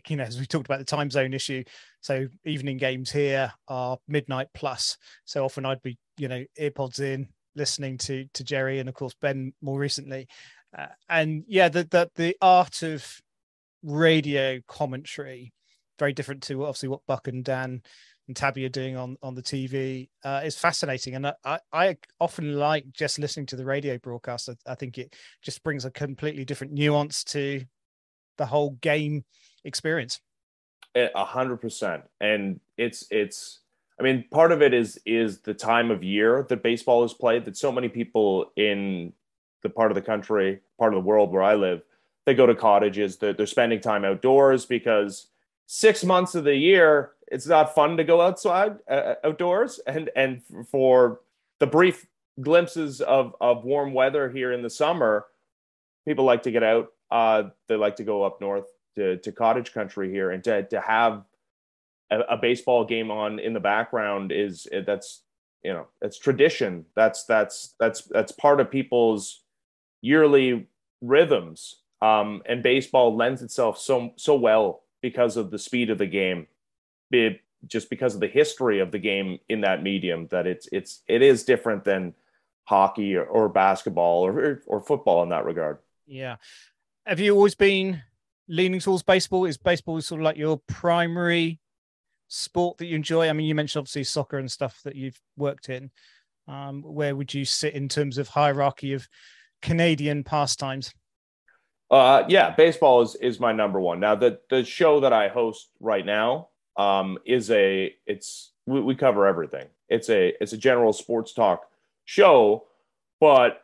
you 0.08 0.16
know, 0.16 0.24
as 0.24 0.38
we 0.38 0.46
talked 0.46 0.66
about 0.66 0.78
the 0.78 0.84
time 0.84 1.10
zone 1.10 1.34
issue. 1.34 1.64
So 2.00 2.26
evening 2.44 2.76
games 2.76 3.10
here 3.10 3.52
are 3.68 3.98
midnight 4.08 4.48
plus. 4.54 4.96
So 5.24 5.44
often 5.44 5.66
I'd 5.66 5.82
be 5.82 5.98
you 6.18 6.28
know 6.28 6.44
earpods 6.60 7.00
in, 7.00 7.28
listening 7.54 7.98
to 7.98 8.26
to 8.34 8.44
Jerry 8.44 8.78
and 8.78 8.88
of 8.88 8.94
course 8.94 9.14
Ben 9.20 9.52
more 9.60 9.78
recently. 9.78 10.28
Uh, 10.76 10.86
and 11.08 11.44
yeah, 11.48 11.68
the, 11.68 11.84
the 11.84 12.10
the 12.14 12.36
art 12.40 12.82
of 12.82 13.20
radio 13.82 14.60
commentary, 14.68 15.52
very 15.98 16.12
different 16.12 16.42
to 16.44 16.64
obviously 16.64 16.88
what 16.88 17.06
Buck 17.06 17.28
and 17.28 17.44
Dan 17.44 17.82
and 18.26 18.36
Tabby 18.36 18.64
are 18.64 18.70
doing 18.70 18.96
on 18.96 19.16
on 19.22 19.34
the 19.34 19.42
TV, 19.42 20.08
uh, 20.24 20.42
is 20.44 20.58
fascinating. 20.58 21.14
And 21.14 21.32
I, 21.44 21.58
I 21.72 21.96
often 22.20 22.54
like 22.58 22.86
just 22.92 23.18
listening 23.18 23.46
to 23.46 23.56
the 23.56 23.64
radio 23.64 23.98
broadcast. 23.98 24.48
I, 24.48 24.72
I 24.72 24.74
think 24.74 24.98
it 24.98 25.14
just 25.42 25.62
brings 25.62 25.84
a 25.84 25.90
completely 25.90 26.44
different 26.44 26.72
nuance 26.72 27.24
to 27.24 27.62
the 28.38 28.46
whole 28.46 28.70
game 28.80 29.24
experience. 29.64 30.20
A 30.94 31.24
hundred 31.24 31.58
percent. 31.58 32.02
And 32.20 32.60
it's 32.76 33.06
it's 33.10 33.60
I 33.98 34.02
mean, 34.02 34.24
part 34.30 34.52
of 34.52 34.62
it 34.62 34.74
is 34.74 34.98
is 35.06 35.40
the 35.40 35.54
time 35.54 35.90
of 35.90 36.02
year 36.02 36.46
that 36.48 36.62
baseball 36.62 37.04
is 37.04 37.14
played, 37.14 37.44
that 37.44 37.56
so 37.56 37.72
many 37.72 37.88
people 37.88 38.52
in 38.56 39.12
the 39.62 39.70
part 39.70 39.90
of 39.90 39.94
the 39.94 40.02
country, 40.02 40.60
part 40.78 40.94
of 40.94 41.02
the 41.02 41.06
world 41.06 41.32
where 41.32 41.42
I 41.42 41.54
live, 41.54 41.82
they 42.24 42.34
go 42.34 42.46
to 42.46 42.54
cottages, 42.54 43.16
they're, 43.16 43.32
they're 43.32 43.46
spending 43.46 43.80
time 43.80 44.04
outdoors 44.04 44.66
because 44.66 45.28
six 45.66 46.04
months 46.04 46.34
of 46.34 46.44
the 46.44 46.54
year 46.54 47.12
it's 47.28 47.46
not 47.46 47.74
fun 47.74 47.96
to 47.96 48.04
go 48.04 48.20
outside 48.20 48.78
uh, 48.88 49.14
outdoors. 49.24 49.80
And 49.86 50.10
and 50.16 50.42
for 50.70 51.20
the 51.58 51.66
brief 51.66 52.06
glimpses 52.40 53.00
of 53.00 53.34
of 53.40 53.64
warm 53.64 53.92
weather 53.92 54.28
here 54.30 54.52
in 54.52 54.62
the 54.62 54.70
summer 54.70 55.26
people 56.06 56.24
like 56.24 56.42
to 56.44 56.50
get 56.50 56.62
out. 56.62 56.92
Uh 57.10 57.44
they 57.68 57.76
like 57.76 57.96
to 57.96 58.04
go 58.04 58.22
up 58.22 58.40
north 58.40 58.66
to, 58.96 59.16
to 59.18 59.32
cottage 59.32 59.72
country 59.72 60.10
here. 60.10 60.30
And 60.30 60.42
to, 60.44 60.62
to 60.64 60.80
have 60.80 61.24
a, 62.10 62.20
a 62.20 62.36
baseball 62.36 62.84
game 62.84 63.10
on 63.10 63.38
in 63.38 63.52
the 63.52 63.60
background 63.60 64.32
is 64.32 64.66
that's 64.86 65.22
you 65.62 65.72
know 65.72 65.88
that's 66.00 66.18
tradition. 66.18 66.84
That's 66.94 67.24
that's 67.24 67.74
that's 67.80 68.02
that's 68.02 68.32
part 68.32 68.60
of 68.60 68.70
people's 68.70 69.42
yearly 70.00 70.68
rhythms. 71.00 71.82
Um 72.02 72.42
and 72.46 72.62
baseball 72.62 73.16
lends 73.16 73.42
itself 73.42 73.78
so 73.78 74.12
so 74.16 74.36
well 74.36 74.82
because 75.02 75.36
of 75.36 75.50
the 75.50 75.58
speed 75.58 75.90
of 75.90 75.98
the 75.98 76.06
game 76.06 76.46
be 77.10 77.40
just 77.66 77.90
because 77.90 78.14
of 78.14 78.20
the 78.20 78.28
history 78.28 78.80
of 78.80 78.92
the 78.92 78.98
game 78.98 79.38
in 79.48 79.62
that 79.62 79.82
medium 79.82 80.26
that 80.28 80.46
it's 80.46 80.68
it's 80.72 81.02
it 81.08 81.22
is 81.22 81.44
different 81.44 81.84
than 81.84 82.14
hockey 82.64 83.16
or, 83.16 83.24
or 83.24 83.48
basketball 83.48 84.26
or 84.26 84.62
or 84.66 84.80
football 84.80 85.22
in 85.22 85.30
that 85.30 85.44
regard 85.44 85.78
Yeah. 86.06 86.36
Have 87.06 87.20
you 87.20 87.34
always 87.34 87.54
been 87.54 88.02
leaning 88.48 88.80
towards 88.80 89.02
baseball? 89.02 89.44
Is 89.44 89.56
baseball 89.56 90.00
sort 90.00 90.20
of 90.20 90.24
like 90.24 90.36
your 90.36 90.60
primary 90.66 91.60
sport 92.28 92.78
that 92.78 92.86
you 92.86 92.96
enjoy? 92.96 93.28
I 93.28 93.32
mean, 93.32 93.46
you 93.46 93.54
mentioned 93.54 93.80
obviously 93.80 94.04
soccer 94.04 94.38
and 94.38 94.50
stuff 94.50 94.80
that 94.84 94.96
you've 94.96 95.20
worked 95.36 95.68
in. 95.68 95.90
Um, 96.48 96.82
where 96.82 97.14
would 97.14 97.34
you 97.34 97.44
sit 97.44 97.74
in 97.74 97.88
terms 97.88 98.18
of 98.18 98.28
hierarchy 98.28 98.92
of 98.92 99.08
Canadian 99.62 100.24
pastimes? 100.24 100.92
Uh, 101.90 102.24
yeah, 102.28 102.50
baseball 102.50 103.02
is 103.02 103.14
is 103.16 103.38
my 103.38 103.52
number 103.52 103.80
one. 103.80 104.00
Now, 104.00 104.16
the 104.16 104.40
the 104.50 104.64
show 104.64 105.00
that 105.00 105.12
I 105.12 105.28
host 105.28 105.70
right 105.80 106.04
now 106.04 106.48
um, 106.76 107.18
is 107.24 107.50
a 107.50 107.94
it's 108.06 108.52
we, 108.66 108.80
we 108.80 108.94
cover 108.94 109.26
everything. 109.26 109.66
It's 109.88 110.08
a 110.10 110.34
it's 110.40 110.52
a 110.52 110.58
general 110.58 110.92
sports 110.92 111.32
talk 111.32 111.68
show, 112.04 112.64
but 113.20 113.62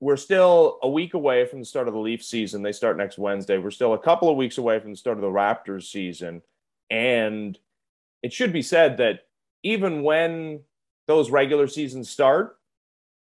we're 0.00 0.16
still 0.16 0.78
a 0.82 0.88
week 0.88 1.14
away 1.14 1.46
from 1.46 1.58
the 1.60 1.64
start 1.64 1.88
of 1.88 1.94
the 1.94 2.00
Leaf 2.00 2.24
season. 2.24 2.62
They 2.62 2.72
start 2.72 2.96
next 2.96 3.18
Wednesday. 3.18 3.58
We're 3.58 3.70
still 3.70 3.94
a 3.94 3.98
couple 3.98 4.30
of 4.30 4.36
weeks 4.36 4.58
away 4.58 4.80
from 4.80 4.90
the 4.92 4.96
start 4.96 5.18
of 5.18 5.22
the 5.22 5.28
Raptors 5.28 5.90
season, 5.90 6.42
and 6.90 7.58
it 8.22 8.32
should 8.32 8.52
be 8.52 8.62
said 8.62 8.96
that 8.98 9.26
even 9.62 10.02
when 10.02 10.60
those 11.06 11.30
regular 11.30 11.66
seasons 11.66 12.08
start, 12.08 12.58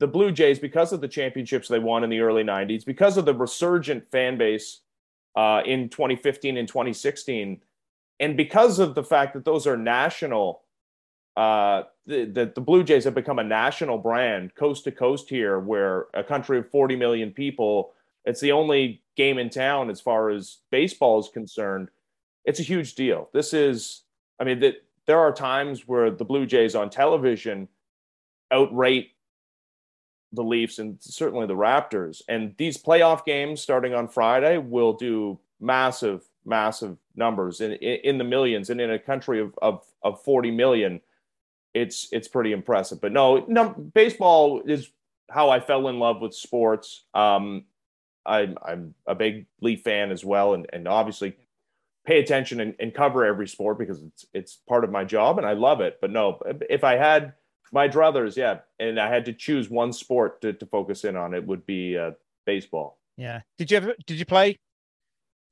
the 0.00 0.06
Blue 0.06 0.32
Jays, 0.32 0.58
because 0.58 0.92
of 0.92 1.00
the 1.00 1.08
championships 1.08 1.68
they 1.68 1.78
won 1.78 2.02
in 2.02 2.10
the 2.10 2.20
early 2.20 2.42
90s, 2.42 2.84
because 2.84 3.16
of 3.16 3.24
the 3.24 3.34
resurgent 3.34 4.10
fan 4.10 4.36
base 4.36 4.80
uh, 5.36 5.62
in 5.64 5.88
2015 5.88 6.56
and 6.56 6.66
2016, 6.66 7.60
and 8.20 8.36
because 8.36 8.78
of 8.78 8.94
the 8.94 9.04
fact 9.04 9.34
that 9.34 9.44
those 9.44 9.66
are 9.66 9.76
national, 9.76 10.62
uh, 11.36 11.82
the, 12.06 12.24
the, 12.26 12.52
the 12.54 12.60
Blue 12.60 12.84
Jays 12.84 13.04
have 13.04 13.14
become 13.14 13.38
a 13.38 13.44
national 13.44 13.98
brand 13.98 14.54
coast 14.54 14.84
to 14.84 14.92
coast 14.92 15.28
here, 15.28 15.58
where 15.58 16.06
a 16.14 16.22
country 16.22 16.58
of 16.58 16.70
40 16.70 16.96
million 16.96 17.30
people, 17.32 17.92
it's 18.24 18.40
the 18.40 18.52
only 18.52 19.02
game 19.16 19.38
in 19.38 19.50
town 19.50 19.90
as 19.90 20.00
far 20.00 20.30
as 20.30 20.58
baseball 20.70 21.18
is 21.18 21.28
concerned. 21.28 21.88
It's 22.44 22.60
a 22.60 22.64
huge 22.64 22.94
deal. 22.94 23.28
This 23.32 23.52
is, 23.52 24.02
I 24.38 24.44
mean, 24.44 24.60
that 24.60 24.76
there 25.06 25.18
are 25.18 25.32
times 25.32 25.86
where 25.86 26.10
the 26.10 26.24
Blue 26.24 26.46
Jays 26.46 26.74
on 26.74 26.90
television 26.90 27.68
outrate 28.52 29.08
the 30.32 30.42
Leafs 30.42 30.78
and 30.78 30.98
certainly 31.00 31.46
the 31.46 31.54
Raptors. 31.54 32.22
And 32.28 32.54
these 32.56 32.82
playoff 32.82 33.24
games 33.24 33.60
starting 33.60 33.94
on 33.94 34.08
Friday 34.08 34.58
will 34.58 34.92
do 34.92 35.38
massive, 35.60 36.24
massive 36.44 36.96
numbers 37.16 37.60
in, 37.60 37.72
in, 37.72 38.18
the 38.18 38.24
millions. 38.24 38.70
And 38.70 38.80
in 38.80 38.90
a 38.90 38.98
country 38.98 39.40
of, 39.40 39.58
of, 39.62 39.84
of 40.02 40.22
40 40.22 40.50
million, 40.50 41.00
it's, 41.72 42.08
it's 42.12 42.28
pretty 42.28 42.52
impressive. 42.52 43.00
But 43.00 43.12
no, 43.12 43.44
no, 43.48 43.70
baseball 43.70 44.62
is 44.66 44.90
how 45.30 45.50
I 45.50 45.60
fell 45.60 45.88
in 45.88 45.98
love 45.98 46.20
with 46.20 46.34
sports. 46.34 47.04
Um, 47.14 47.64
I'm, 48.26 48.56
I'm 48.64 48.94
a 49.06 49.14
big 49.14 49.46
Leaf 49.60 49.82
fan 49.82 50.10
as 50.10 50.24
well. 50.24 50.54
And, 50.54 50.66
and 50.72 50.86
obviously 50.86 51.36
pay 52.06 52.20
attention 52.20 52.60
and, 52.60 52.74
and 52.78 52.94
cover 52.94 53.24
every 53.24 53.48
sport 53.48 53.78
because 53.78 54.02
it's, 54.02 54.26
it's 54.34 54.58
part 54.68 54.84
of 54.84 54.90
my 54.90 55.04
job 55.04 55.38
and 55.38 55.46
I 55.46 55.54
love 55.54 55.80
it. 55.80 55.98
But 56.00 56.10
no, 56.10 56.40
if 56.68 56.84
I 56.84 56.96
had, 56.96 57.34
my 57.74 57.88
druthers, 57.88 58.36
yeah, 58.36 58.58
and 58.78 59.00
I 59.00 59.08
had 59.08 59.24
to 59.24 59.32
choose 59.32 59.68
one 59.68 59.92
sport 59.92 60.40
to, 60.42 60.52
to 60.52 60.66
focus 60.66 61.04
in 61.04 61.16
on. 61.16 61.34
It 61.34 61.44
would 61.44 61.66
be 61.66 61.98
uh, 61.98 62.12
baseball. 62.46 62.98
Yeah. 63.16 63.40
Did 63.58 63.70
you 63.70 63.76
ever 63.76 63.94
did 64.06 64.18
you 64.18 64.24
play 64.24 64.58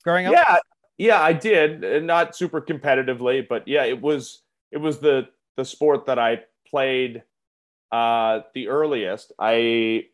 growing 0.04 0.26
up? 0.26 0.32
Yeah, 0.32 0.58
yeah, 0.98 1.20
I 1.20 1.32
did. 1.32 2.04
Not 2.04 2.36
super 2.36 2.60
competitively, 2.60 3.46
but 3.46 3.66
yeah, 3.66 3.84
it 3.84 4.00
was 4.00 4.42
it 4.70 4.78
was 4.78 4.98
the 4.98 5.28
the 5.56 5.64
sport 5.64 6.06
that 6.06 6.18
I 6.18 6.40
played 6.68 7.22
uh, 7.90 8.40
the 8.54 8.68
earliest. 8.68 9.32
I 9.38 10.06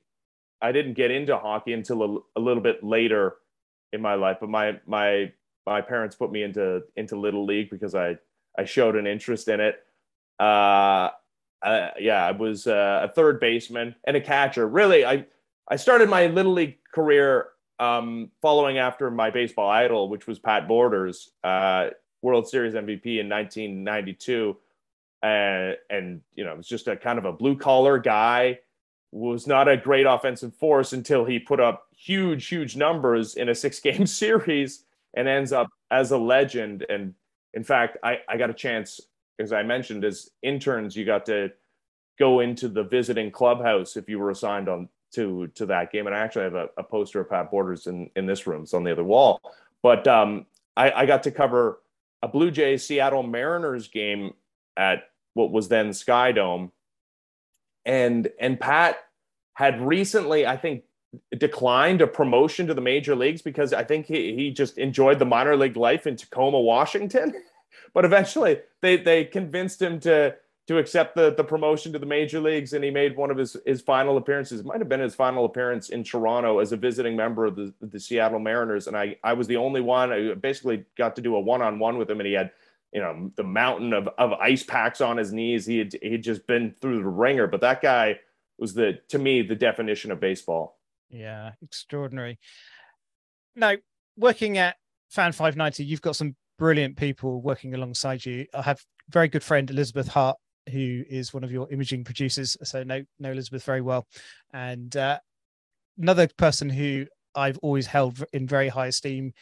I 0.60 0.72
didn't 0.72 0.94
get 0.94 1.10
into 1.10 1.36
hockey 1.36 1.72
until 1.72 2.02
a, 2.02 2.38
a 2.38 2.40
little 2.40 2.62
bit 2.62 2.82
later 2.82 3.36
in 3.92 4.02
my 4.02 4.14
life, 4.14 4.38
but 4.40 4.48
my 4.50 4.80
my 4.86 5.32
my 5.66 5.80
parents 5.80 6.16
put 6.16 6.32
me 6.32 6.42
into 6.42 6.82
into 6.96 7.16
little 7.16 7.44
league 7.44 7.70
because 7.70 7.94
I 7.94 8.18
I 8.58 8.64
showed 8.64 8.96
an 8.96 9.06
interest 9.06 9.48
in 9.48 9.60
it. 9.60 9.76
Uh, 10.40 11.10
uh, 11.62 11.90
yeah, 11.98 12.24
I 12.24 12.32
was 12.32 12.66
uh, 12.66 13.06
a 13.08 13.12
third 13.12 13.40
baseman 13.40 13.94
and 14.04 14.16
a 14.16 14.20
catcher. 14.20 14.66
Really, 14.66 15.04
I 15.04 15.26
I 15.68 15.76
started 15.76 16.08
my 16.08 16.26
little 16.26 16.52
league 16.52 16.78
career 16.92 17.48
um, 17.78 18.30
following 18.42 18.78
after 18.78 19.10
my 19.10 19.30
baseball 19.30 19.68
idol, 19.68 20.08
which 20.08 20.26
was 20.26 20.38
Pat 20.38 20.66
Borders, 20.66 21.30
uh, 21.44 21.88
World 22.22 22.48
Series 22.48 22.74
MVP 22.74 23.20
in 23.20 23.28
1992, 23.28 24.56
and 25.22 25.76
and 25.90 26.20
you 26.34 26.44
know, 26.44 26.52
it 26.52 26.56
was 26.56 26.68
just 26.68 26.88
a 26.88 26.96
kind 26.96 27.18
of 27.18 27.24
a 27.24 27.32
blue 27.32 27.56
collar 27.56 27.98
guy. 27.98 28.58
Was 29.10 29.46
not 29.46 29.68
a 29.68 29.76
great 29.76 30.04
offensive 30.04 30.54
force 30.54 30.92
until 30.92 31.24
he 31.24 31.38
put 31.38 31.60
up 31.60 31.86
huge, 31.96 32.46
huge 32.46 32.76
numbers 32.76 33.36
in 33.36 33.48
a 33.48 33.54
six 33.54 33.80
game 33.80 34.06
series 34.06 34.84
and 35.14 35.26
ends 35.26 35.52
up 35.52 35.68
as 35.90 36.10
a 36.10 36.18
legend. 36.18 36.84
And 36.90 37.14
in 37.54 37.64
fact, 37.64 37.96
I, 38.02 38.18
I 38.28 38.36
got 38.36 38.50
a 38.50 38.54
chance 38.54 39.00
as 39.38 39.52
I 39.52 39.62
mentioned, 39.62 40.04
as 40.04 40.30
interns, 40.42 40.96
you 40.96 41.04
got 41.04 41.26
to 41.26 41.52
go 42.18 42.40
into 42.40 42.68
the 42.68 42.82
visiting 42.82 43.30
clubhouse 43.30 43.96
if 43.96 44.08
you 44.08 44.18
were 44.18 44.30
assigned 44.30 44.68
on 44.68 44.88
to 45.12 45.48
to 45.48 45.66
that 45.66 45.92
game. 45.92 46.06
And 46.06 46.14
I 46.14 46.20
actually 46.20 46.44
have 46.44 46.54
a, 46.54 46.68
a 46.76 46.82
poster 46.82 47.20
of 47.20 47.30
Pat 47.30 47.50
Borders 47.50 47.86
in 47.86 48.10
in 48.16 48.26
this 48.26 48.46
room. 48.46 48.62
It's 48.62 48.74
on 48.74 48.84
the 48.84 48.92
other 48.92 49.04
wall. 49.04 49.40
But 49.82 50.06
um, 50.06 50.46
I, 50.76 50.90
I 50.90 51.06
got 51.06 51.22
to 51.24 51.30
cover 51.30 51.80
a 52.22 52.28
Blue 52.28 52.50
Jays 52.50 52.86
Seattle 52.86 53.22
Mariners 53.22 53.88
game 53.88 54.34
at 54.76 55.10
what 55.34 55.52
was 55.52 55.68
then 55.68 55.92
Sky 55.92 56.32
Dome, 56.32 56.72
and 57.84 58.28
and 58.40 58.58
Pat 58.58 58.98
had 59.54 59.80
recently, 59.80 60.46
I 60.46 60.56
think, 60.56 60.84
declined 61.36 62.00
a 62.00 62.06
promotion 62.06 62.66
to 62.68 62.74
the 62.74 62.80
major 62.80 63.16
leagues 63.16 63.42
because 63.42 63.72
I 63.72 63.82
think 63.82 64.06
he, 64.06 64.34
he 64.34 64.50
just 64.50 64.78
enjoyed 64.78 65.18
the 65.18 65.24
minor 65.24 65.56
league 65.56 65.76
life 65.76 66.06
in 66.06 66.16
Tacoma, 66.16 66.60
Washington. 66.60 67.34
but 67.94 68.04
eventually 68.04 68.60
they 68.82 68.96
they 68.96 69.24
convinced 69.24 69.80
him 69.80 70.00
to 70.00 70.34
to 70.68 70.78
accept 70.78 71.16
the, 71.16 71.34
the 71.34 71.42
promotion 71.42 71.92
to 71.92 71.98
the 71.98 72.06
major 72.06 72.40
leagues 72.40 72.72
and 72.72 72.84
he 72.84 72.90
made 72.90 73.16
one 73.16 73.30
of 73.30 73.36
his, 73.36 73.56
his 73.66 73.80
final 73.80 74.16
appearances 74.16 74.60
it 74.60 74.66
might 74.66 74.78
have 74.78 74.88
been 74.88 75.00
his 75.00 75.14
final 75.14 75.44
appearance 75.44 75.88
in 75.88 76.04
toronto 76.04 76.60
as 76.60 76.72
a 76.72 76.76
visiting 76.76 77.16
member 77.16 77.44
of 77.44 77.56
the, 77.56 77.72
the 77.80 77.98
seattle 77.98 78.38
mariners 78.38 78.86
and 78.86 78.96
I, 78.96 79.16
I 79.24 79.32
was 79.32 79.46
the 79.46 79.56
only 79.56 79.80
one 79.80 80.12
i 80.12 80.34
basically 80.34 80.84
got 80.96 81.16
to 81.16 81.22
do 81.22 81.34
a 81.36 81.40
one-on-one 81.40 81.98
with 81.98 82.10
him 82.10 82.20
and 82.20 82.26
he 82.26 82.34
had 82.34 82.50
you 82.92 83.00
know 83.00 83.30
the 83.36 83.44
mountain 83.44 83.92
of, 83.92 84.08
of 84.18 84.32
ice 84.34 84.62
packs 84.62 85.00
on 85.00 85.16
his 85.16 85.32
knees 85.32 85.66
he 85.66 85.78
had 85.78 85.94
he 86.00 86.12
had 86.12 86.22
just 86.22 86.46
been 86.46 86.74
through 86.80 87.02
the 87.02 87.08
wringer 87.08 87.46
but 87.46 87.60
that 87.60 87.82
guy 87.82 88.18
was 88.58 88.74
the 88.74 88.98
to 89.08 89.18
me 89.18 89.42
the 89.42 89.54
definition 89.54 90.10
of 90.10 90.20
baseball 90.20 90.78
yeah, 91.10 91.52
extraordinary. 91.62 92.38
Now, 93.56 93.74
working 94.16 94.58
at 94.58 94.76
Fan 95.10 95.32
590, 95.32 95.84
you've 95.84 96.02
got 96.02 96.16
some 96.16 96.36
brilliant 96.58 96.96
people 96.96 97.40
working 97.40 97.74
alongside 97.74 98.24
you. 98.24 98.46
I 98.54 98.62
have 98.62 98.80
very 99.08 99.28
good 99.28 99.42
friend 99.42 99.70
Elizabeth 99.70 100.08
Hart, 100.08 100.36
who 100.68 101.04
is 101.08 101.34
one 101.34 101.44
of 101.44 101.52
your 101.52 101.70
imaging 101.70 102.04
producers. 102.04 102.56
So 102.62 102.82
know 102.82 103.02
know 103.18 103.32
Elizabeth 103.32 103.64
very 103.64 103.80
well, 103.80 104.06
and 104.52 104.96
uh, 104.96 105.18
another 105.98 106.28
person 106.36 106.70
who 106.70 107.06
I've 107.34 107.58
always 107.58 107.86
held 107.86 108.24
in 108.32 108.46
very 108.46 108.68
high 108.68 108.86
esteem 108.86 109.32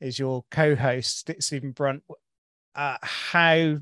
is 0.00 0.18
your 0.18 0.44
co-host 0.50 1.30
Stephen 1.40 1.72
Brunt. 1.72 2.02
Uh, 2.74 2.98
how 3.02 3.78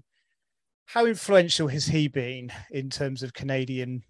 how 0.86 1.06
influential 1.06 1.68
has 1.68 1.86
he 1.86 2.08
been 2.08 2.52
in 2.70 2.90
terms 2.90 3.22
of 3.22 3.32
Canadian 3.32 4.02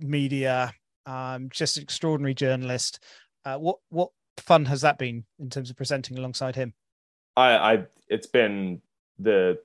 media 0.00 0.72
um, 1.06 1.48
just 1.50 1.76
an 1.76 1.82
extraordinary 1.82 2.34
journalist. 2.34 3.02
Uh, 3.44 3.56
what 3.58 3.78
what 3.90 4.10
fun 4.38 4.64
has 4.64 4.80
that 4.80 4.98
been 4.98 5.24
in 5.38 5.50
terms 5.50 5.70
of 5.70 5.76
presenting 5.76 6.18
alongside 6.18 6.56
him? 6.56 6.72
I, 7.36 7.56
I 7.56 7.86
it's 8.08 8.26
been 8.26 8.80
the 9.18 9.58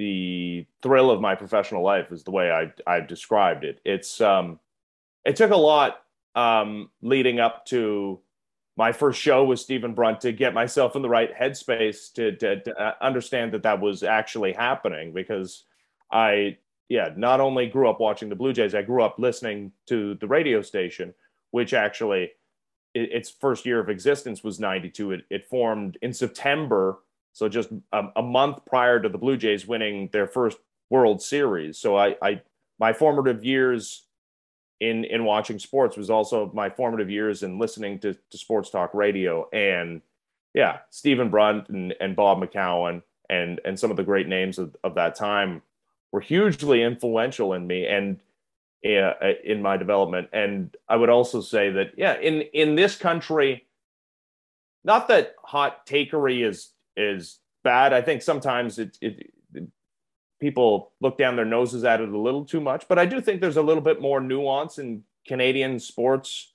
the 0.00 0.64
thrill 0.80 1.10
of 1.10 1.20
my 1.20 1.34
professional 1.34 1.82
life 1.82 2.10
is 2.10 2.24
the 2.24 2.30
way 2.30 2.50
I 2.50 2.72
I 2.86 3.00
described 3.00 3.64
it. 3.64 3.80
It's 3.84 4.18
um 4.22 4.58
it 5.26 5.36
took 5.36 5.50
a 5.50 5.56
lot 5.56 6.00
um 6.34 6.88
leading 7.02 7.38
up 7.38 7.66
to 7.66 8.18
my 8.78 8.92
first 8.92 9.20
show 9.20 9.44
with 9.44 9.60
Stephen 9.60 9.92
Brunt 9.92 10.22
to 10.22 10.32
get 10.32 10.54
myself 10.54 10.96
in 10.96 11.02
the 11.02 11.08
right 11.08 11.36
headspace 11.36 12.10
to, 12.14 12.34
to, 12.36 12.62
to 12.62 12.80
uh, 12.80 12.94
understand 13.02 13.52
that 13.52 13.62
that 13.64 13.78
was 13.78 14.02
actually 14.02 14.54
happening 14.54 15.12
because 15.12 15.64
I 16.10 16.56
yeah, 16.88 17.10
not 17.14 17.40
only 17.40 17.66
grew 17.66 17.90
up 17.90 18.00
watching 18.00 18.30
the 18.30 18.34
Blue 18.34 18.54
Jays, 18.54 18.74
I 18.74 18.80
grew 18.80 19.02
up 19.02 19.18
listening 19.18 19.70
to 19.88 20.14
the 20.14 20.26
radio 20.26 20.62
station, 20.62 21.12
which 21.50 21.74
actually 21.74 22.32
it, 22.94 23.12
its 23.12 23.28
first 23.28 23.66
year 23.66 23.80
of 23.80 23.90
existence 23.90 24.42
was 24.42 24.58
92. 24.58 25.12
It, 25.12 25.24
it 25.28 25.46
formed 25.46 25.98
in 26.00 26.14
September, 26.14 27.00
so 27.32 27.48
just 27.48 27.70
a, 27.92 28.04
a, 28.16 28.22
month 28.22 28.64
prior 28.66 29.00
to 29.00 29.08
the 29.08 29.18
Blue 29.18 29.36
Jays 29.36 29.66
winning 29.66 30.08
their 30.12 30.26
first 30.26 30.58
World 30.90 31.22
Series. 31.22 31.78
So 31.78 31.96
I, 31.96 32.16
I 32.22 32.42
my 32.78 32.92
formative 32.92 33.44
years 33.44 34.06
in 34.80 35.04
in 35.04 35.24
watching 35.24 35.58
sports 35.58 35.96
was 35.96 36.10
also 36.10 36.50
my 36.54 36.68
formative 36.70 37.10
years 37.10 37.42
in 37.42 37.58
listening 37.58 37.98
to, 38.00 38.16
to 38.30 38.38
sports 38.38 38.70
talk 38.70 38.94
radio 38.94 39.48
and 39.52 40.02
yeah, 40.54 40.78
Stephen 40.90 41.30
Brunt 41.30 41.68
and, 41.68 41.94
and 42.00 42.16
Bob 42.16 42.42
McCown 42.42 43.02
and 43.28 43.60
and 43.64 43.78
some 43.78 43.90
of 43.90 43.96
the 43.96 44.02
great 44.02 44.26
names 44.26 44.58
of, 44.58 44.76
of 44.82 44.94
that 44.96 45.14
time 45.14 45.62
were 46.12 46.20
hugely 46.20 46.82
influential 46.82 47.52
in 47.52 47.66
me 47.66 47.86
and 47.86 48.20
uh, 48.84 49.12
in 49.44 49.62
my 49.62 49.76
development. 49.76 50.28
And 50.32 50.74
I 50.88 50.96
would 50.96 51.10
also 51.10 51.40
say 51.40 51.70
that, 51.70 51.92
yeah, 51.96 52.18
in 52.18 52.42
in 52.52 52.74
this 52.74 52.96
country, 52.96 53.66
not 54.84 55.08
that 55.08 55.34
hot 55.44 55.86
takery 55.86 56.46
is 56.46 56.70
is 57.00 57.38
bad. 57.64 57.92
I 57.92 58.02
think 58.02 58.22
sometimes 58.22 58.78
it, 58.78 58.98
it, 59.00 59.32
it 59.54 59.68
people 60.40 60.92
look 61.00 61.18
down 61.18 61.36
their 61.36 61.44
noses 61.44 61.84
at 61.84 62.00
it 62.00 62.08
a 62.08 62.18
little 62.18 62.44
too 62.44 62.60
much, 62.60 62.86
but 62.88 62.98
I 62.98 63.06
do 63.06 63.20
think 63.20 63.40
there's 63.40 63.56
a 63.56 63.62
little 63.62 63.82
bit 63.82 64.00
more 64.00 64.20
nuance 64.20 64.78
in 64.78 65.02
Canadian 65.26 65.78
sports 65.78 66.52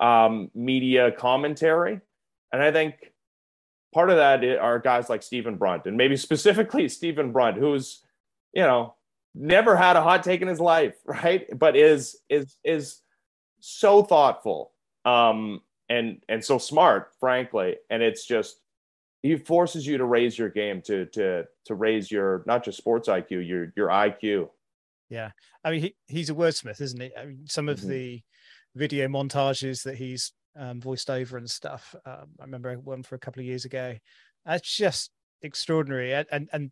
um, 0.00 0.50
media 0.54 1.12
commentary, 1.12 2.00
and 2.52 2.62
I 2.62 2.72
think 2.72 2.94
part 3.92 4.10
of 4.10 4.16
that 4.16 4.44
are 4.58 4.78
guys 4.78 5.08
like 5.08 5.22
Stephen 5.22 5.56
Brunt, 5.56 5.86
and 5.86 5.96
maybe 5.96 6.16
specifically 6.16 6.88
Stephen 6.88 7.32
Brunt, 7.32 7.56
who's 7.56 8.04
you 8.54 8.62
know, 8.62 8.94
never 9.34 9.76
had 9.76 9.96
a 9.96 10.02
hot 10.02 10.22
take 10.22 10.40
in 10.40 10.48
his 10.48 10.60
life, 10.60 10.94
right? 11.04 11.46
But 11.58 11.76
is 11.76 12.16
is 12.30 12.56
is 12.64 13.00
so 13.60 14.02
thoughtful 14.02 14.72
um 15.04 15.60
and 15.88 16.22
and 16.28 16.42
so 16.42 16.58
smart, 16.58 17.12
frankly. 17.20 17.76
And 17.90 18.02
it's 18.02 18.24
just 18.26 18.56
he 19.24 19.36
forces 19.36 19.86
you 19.86 19.96
to 19.96 20.04
raise 20.04 20.38
your 20.38 20.50
game 20.50 20.82
to 20.82 21.06
to 21.06 21.44
to 21.64 21.74
raise 21.74 22.10
your 22.10 22.44
not 22.46 22.62
just 22.62 22.76
sports 22.76 23.08
IQ, 23.08 23.48
your 23.48 23.72
your 23.74 23.88
IQ. 23.88 24.50
Yeah. 25.08 25.30
I 25.64 25.70
mean 25.70 25.80
he, 25.80 25.96
he's 26.06 26.28
a 26.28 26.34
wordsmith, 26.34 26.80
isn't 26.80 27.00
he? 27.00 27.10
I 27.16 27.24
mean 27.24 27.46
some 27.46 27.70
of 27.70 27.78
mm-hmm. 27.78 27.88
the 27.88 28.22
video 28.76 29.08
montages 29.08 29.82
that 29.84 29.96
he's 29.96 30.32
um, 30.56 30.78
voiced 30.78 31.08
over 31.08 31.38
and 31.38 31.48
stuff. 31.48 31.94
Um, 32.04 32.26
I 32.38 32.44
remember 32.44 32.74
one 32.74 33.02
for 33.02 33.14
a 33.14 33.18
couple 33.18 33.40
of 33.40 33.46
years 33.46 33.64
ago. 33.64 33.94
It's 34.46 34.76
just 34.76 35.10
extraordinary, 35.40 36.12
and 36.12 36.26
and, 36.30 36.48
and 36.52 36.70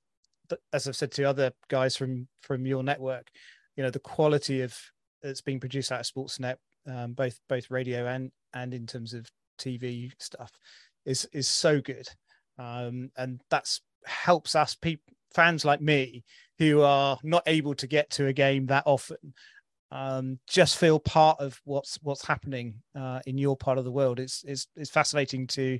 as 0.74 0.86
I've 0.86 0.94
said 0.94 1.10
to 1.12 1.24
other 1.24 1.52
guys 1.68 1.96
from 1.96 2.28
from 2.42 2.66
your 2.66 2.82
network, 2.82 3.28
you 3.76 3.82
know, 3.82 3.90
the 3.90 3.98
quality 3.98 4.60
of 4.60 4.76
that's 5.22 5.40
being 5.40 5.58
produced 5.58 5.90
out 5.90 6.00
of 6.00 6.06
Sportsnet, 6.06 6.56
um, 6.86 7.14
both 7.14 7.40
both 7.48 7.70
radio 7.70 8.06
and 8.06 8.30
and 8.52 8.74
in 8.74 8.86
terms 8.86 9.14
of 9.14 9.26
TV 9.58 10.12
stuff, 10.18 10.50
is 11.06 11.26
is 11.32 11.48
so 11.48 11.80
good, 11.80 12.06
um, 12.58 13.10
and 13.16 13.40
that's 13.50 13.80
helps 14.04 14.54
us 14.56 14.76
fans 15.34 15.64
like 15.64 15.80
me 15.80 16.24
who 16.58 16.82
are 16.82 17.18
not 17.22 17.42
able 17.46 17.74
to 17.74 17.86
get 17.86 18.10
to 18.10 18.26
a 18.26 18.32
game 18.32 18.66
that 18.66 18.82
often 18.86 19.34
um, 19.92 20.38
just 20.48 20.78
feel 20.78 20.98
part 20.98 21.38
of 21.38 21.60
what's 21.64 21.98
what's 22.02 22.26
happening 22.26 22.74
uh, 22.98 23.20
in 23.26 23.36
your 23.36 23.56
part 23.56 23.76
of 23.76 23.84
the 23.84 23.92
world. 23.92 24.18
It's, 24.18 24.42
it's 24.44 24.66
it's 24.74 24.90
fascinating 24.90 25.46
to 25.48 25.78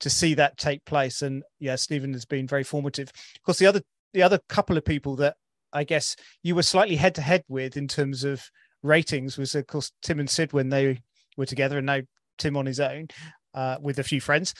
to 0.00 0.10
see 0.10 0.34
that 0.34 0.58
take 0.58 0.84
place. 0.84 1.22
And 1.22 1.44
yeah, 1.60 1.76
Stephen 1.76 2.12
has 2.14 2.24
been 2.24 2.48
very 2.48 2.64
formative. 2.64 3.10
Of 3.10 3.42
course, 3.44 3.58
the 3.58 3.66
other 3.66 3.80
the 4.12 4.22
other 4.22 4.40
couple 4.48 4.76
of 4.76 4.84
people 4.84 5.14
that 5.16 5.36
I 5.72 5.84
guess 5.84 6.16
you 6.42 6.56
were 6.56 6.62
slightly 6.62 6.96
head 6.96 7.14
to 7.14 7.22
head 7.22 7.44
with 7.48 7.76
in 7.76 7.86
terms 7.86 8.24
of 8.24 8.42
ratings 8.82 9.38
was 9.38 9.54
of 9.54 9.68
course 9.68 9.92
Tim 10.02 10.18
and 10.18 10.28
Sid 10.28 10.52
when 10.52 10.68
they 10.68 11.00
were 11.36 11.46
together, 11.46 11.78
and 11.78 11.86
now 11.86 12.00
Tim 12.38 12.56
on 12.56 12.66
his 12.66 12.80
own 12.80 13.06
uh, 13.54 13.76
with 13.80 14.00
a 14.00 14.04
few 14.04 14.20
friends. 14.20 14.52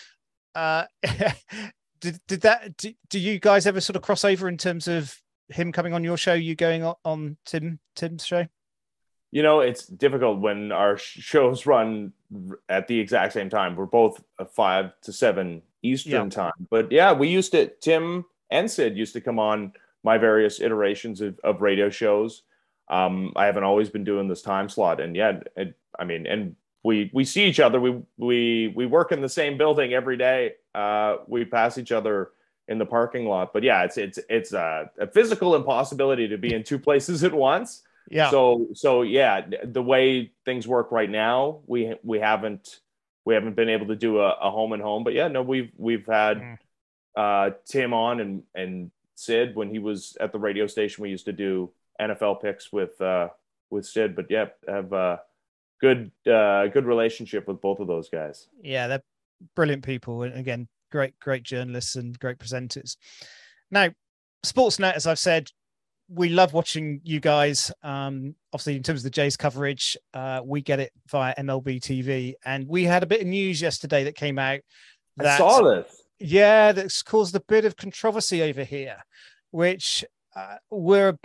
Uh, 0.54 0.84
did 2.00 2.20
did 2.26 2.40
that? 2.42 2.76
Do, 2.76 2.92
do, 3.08 3.18
you 3.18 3.38
guys 3.38 3.66
ever 3.66 3.80
sort 3.80 3.96
of 3.96 4.02
cross 4.02 4.24
over 4.24 4.48
in 4.48 4.58
terms 4.58 4.88
of 4.88 5.16
him 5.48 5.72
coming 5.72 5.92
on 5.92 6.04
your 6.04 6.16
show, 6.16 6.34
you 6.34 6.54
going 6.54 6.82
on, 6.82 6.94
on 7.04 7.36
Tim 7.44 7.80
Tim's 7.96 8.24
show? 8.24 8.46
You 9.30 9.42
know, 9.42 9.60
it's 9.60 9.86
difficult 9.86 10.40
when 10.40 10.70
our 10.70 10.96
shows 10.96 11.66
run 11.66 12.12
at 12.68 12.86
the 12.86 12.98
exact 12.98 13.32
same 13.32 13.50
time. 13.50 13.74
We're 13.74 13.86
both 13.86 14.22
five 14.52 14.92
to 15.02 15.12
seven 15.12 15.62
Eastern 15.82 16.12
yeah. 16.12 16.28
time, 16.28 16.66
but 16.70 16.92
yeah, 16.92 17.12
we 17.12 17.28
used 17.28 17.52
to 17.52 17.66
Tim 17.80 18.24
and 18.50 18.70
Sid 18.70 18.96
used 18.96 19.12
to 19.14 19.20
come 19.20 19.38
on 19.38 19.72
my 20.04 20.18
various 20.18 20.60
iterations 20.60 21.20
of, 21.20 21.38
of 21.42 21.62
radio 21.62 21.90
shows. 21.90 22.42
Um, 22.88 23.32
I 23.34 23.46
haven't 23.46 23.64
always 23.64 23.88
been 23.88 24.04
doing 24.04 24.28
this 24.28 24.42
time 24.42 24.68
slot, 24.68 25.00
and 25.00 25.16
yeah, 25.16 25.40
it, 25.56 25.74
I 25.98 26.04
mean, 26.04 26.26
and 26.26 26.54
we 26.84 27.10
we 27.12 27.24
see 27.24 27.44
each 27.44 27.60
other. 27.60 27.80
We 27.80 28.02
we 28.16 28.72
we 28.76 28.86
work 28.86 29.10
in 29.10 29.20
the 29.20 29.28
same 29.28 29.58
building 29.58 29.92
every 29.92 30.16
day. 30.16 30.52
Uh, 30.74 31.16
we 31.26 31.44
pass 31.44 31.78
each 31.78 31.90
other 31.90 32.30
in 32.68 32.78
the 32.78 32.86
parking 32.86 33.26
lot. 33.26 33.52
But 33.52 33.62
yeah, 33.62 33.82
it's 33.84 33.96
it's 33.96 34.18
it's 34.28 34.52
a, 34.52 34.90
a 34.98 35.06
physical 35.08 35.56
impossibility 35.56 36.28
to 36.28 36.38
be 36.38 36.54
in 36.54 36.62
two 36.62 36.78
places 36.88 37.24
at 37.24 37.32
once. 37.32 37.82
Yeah. 38.10 38.30
So 38.30 38.68
so 38.74 39.02
yeah, 39.02 39.46
the 39.64 39.82
way 39.82 40.32
things 40.44 40.68
work 40.68 40.92
right 40.92 41.10
now, 41.10 41.60
we 41.66 41.94
we 42.04 42.20
haven't 42.20 42.80
we 43.24 43.34
haven't 43.34 43.56
been 43.56 43.70
able 43.70 43.86
to 43.86 43.96
do 43.96 44.20
a, 44.20 44.32
a 44.32 44.50
home 44.50 44.74
and 44.74 44.82
home. 44.82 45.02
But 45.02 45.14
yeah, 45.14 45.28
no, 45.28 45.42
we've 45.42 45.72
we've 45.76 46.06
had 46.06 46.38
mm 46.38 46.58
uh, 47.16 47.50
Tim 47.64 47.94
on 47.94 48.20
and 48.20 48.42
and 48.54 48.90
Sid 49.14 49.54
when 49.54 49.70
he 49.70 49.78
was 49.78 50.16
at 50.20 50.32
the 50.32 50.38
radio 50.38 50.66
station. 50.66 51.02
We 51.02 51.10
used 51.10 51.26
to 51.26 51.32
do 51.32 51.70
NFL 52.00 52.42
picks 52.42 52.72
with 52.72 53.00
uh, 53.00 53.28
with 53.70 53.86
Sid, 53.86 54.16
but 54.16 54.26
yeah, 54.30 54.46
have 54.66 54.92
a 54.92 55.20
good 55.80 56.10
uh, 56.30 56.66
good 56.68 56.86
relationship 56.86 57.48
with 57.48 57.60
both 57.60 57.80
of 57.80 57.86
those 57.86 58.08
guys. 58.08 58.48
Yeah, 58.62 58.86
they're 58.86 59.02
brilliant 59.54 59.84
people, 59.84 60.22
and 60.22 60.34
again, 60.38 60.68
great 60.90 61.18
great 61.20 61.42
journalists 61.42 61.96
and 61.96 62.18
great 62.18 62.38
presenters. 62.38 62.96
Now, 63.70 63.90
Sportsnet, 64.44 64.94
as 64.94 65.06
I've 65.06 65.18
said, 65.18 65.48
we 66.08 66.28
love 66.28 66.52
watching 66.52 67.00
you 67.04 67.20
guys. 67.20 67.72
Um, 67.82 68.34
obviously, 68.52 68.76
in 68.76 68.82
terms 68.82 69.00
of 69.00 69.04
the 69.04 69.10
Jays 69.10 69.36
coverage, 69.36 69.96
uh, 70.12 70.40
we 70.44 70.60
get 70.62 70.80
it 70.80 70.92
via 71.08 71.34
MLB 71.36 71.80
TV, 71.80 72.34
and 72.44 72.66
we 72.68 72.84
had 72.84 73.02
a 73.02 73.06
bit 73.06 73.20
of 73.20 73.26
news 73.26 73.60
yesterday 73.60 74.04
that 74.04 74.14
came 74.14 74.38
out. 74.38 74.60
That, 75.16 75.26
I 75.26 75.38
saw 75.38 75.62
this 75.62 76.04
yeah, 76.18 76.72
that's 76.72 77.02
caused 77.02 77.34
a 77.34 77.40
bit 77.40 77.64
of 77.64 77.76
controversy 77.76 78.42
over 78.42 78.64
here, 78.64 78.96
which 79.50 80.04
uh, 80.34 80.56
we're 80.70 81.18